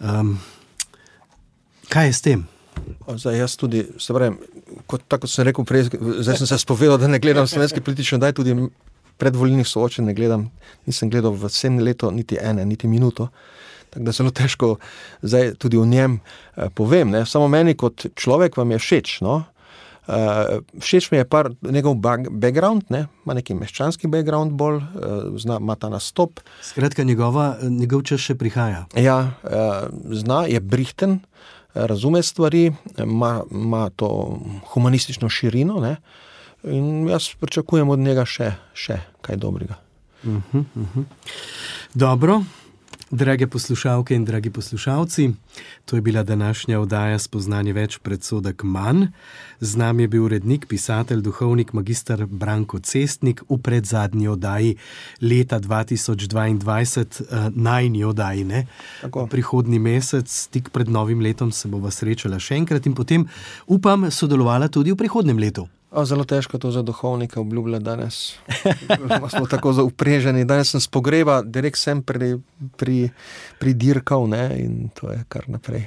[0.00, 0.38] Um,
[1.88, 2.46] kaj je s tem?
[3.08, 4.38] Zdaj, jaz tudi, se pravim,
[4.86, 5.88] kot tako sem rekel prej,
[6.20, 8.56] zdaj sem se spovedal, da ne gledam slovenske politične, da tudi
[9.18, 10.50] predvoljnih soočen ne gledam.
[10.86, 13.28] Nisem gledal v vsem letu niti ene, niti minuto.
[13.90, 14.76] Tako da zelo težko
[15.22, 16.20] zdaj tudi o njem
[16.56, 17.10] eh, povem.
[17.10, 17.26] Ne.
[17.26, 19.20] Samo meni kot človek vam je všeč.
[19.20, 19.44] No.
[20.04, 21.94] Uh, všeč mi je pa njegov
[22.28, 23.06] background, ne?
[23.24, 24.82] ima neki meščanski background, bolj uh,
[25.40, 26.42] zna, ima ta nastop.
[26.60, 28.82] Skratka, njegova, njegov čas še prihaja.
[29.00, 29.16] Ja,
[29.48, 31.22] uh, zna, je brihten,
[31.72, 32.66] razume stvari,
[33.00, 34.10] ima, ima to
[34.74, 35.80] humanistično širino.
[35.80, 35.96] Ne?
[36.64, 39.76] In jaz pričakujem od njega še, še kaj dobrega.
[40.24, 41.04] Uh -huh, uh -huh.
[41.94, 42.42] Dobro,
[43.10, 45.30] drage poslušalke in dragi poslušalci,
[45.84, 49.06] to je bila današnja oddaja Spoznanje več predsodek manj.
[49.60, 54.76] Z nami je bil urednik, pisatelj, duhovnik, magistr Branko Cestnik v predzadnji oddaji
[55.20, 58.66] leta 2022, eh, najni oddaji.
[59.30, 63.28] Prihodni mesec, tik pred novim letom, se bova srečala še enkrat in potem
[63.66, 65.68] upam sodelovala tudi v prihodnem letu.
[65.94, 68.34] O, zelo težko to za duhovnike obljubljati danes.
[69.34, 70.44] smo tako zaupreženi.
[70.44, 72.34] Danes sem spogreba, direkt sem pri,
[72.76, 73.10] pri,
[73.60, 74.48] pri dirkal ne?
[74.58, 75.86] in to je kar naprej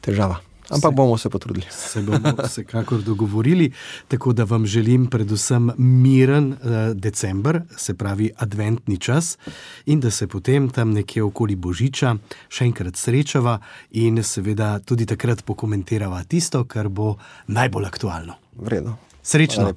[0.00, 0.40] težava.
[0.72, 1.66] Ampak se, bomo se potrudili.
[1.70, 3.72] Se bomo vsekakor dogovorili,
[4.08, 6.58] tako da vam želim predvsem miren uh,
[6.94, 9.38] decembr, se pravi adventni čas,
[9.86, 12.14] in da se potem tam nekje okoli Božiča
[12.48, 13.58] še enkrat srečava
[13.90, 18.41] in seveda tudi takrat pokomentirava tisto, kar bo najbolj aktualno.
[18.56, 18.96] Vredno.
[19.22, 19.72] Srečno.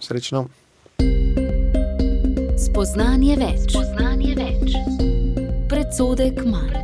[0.00, 0.46] Srečno.
[2.58, 3.66] Spoznanje več.
[3.70, 4.78] Spoznanje več.
[5.68, 6.74] Predsodek manj.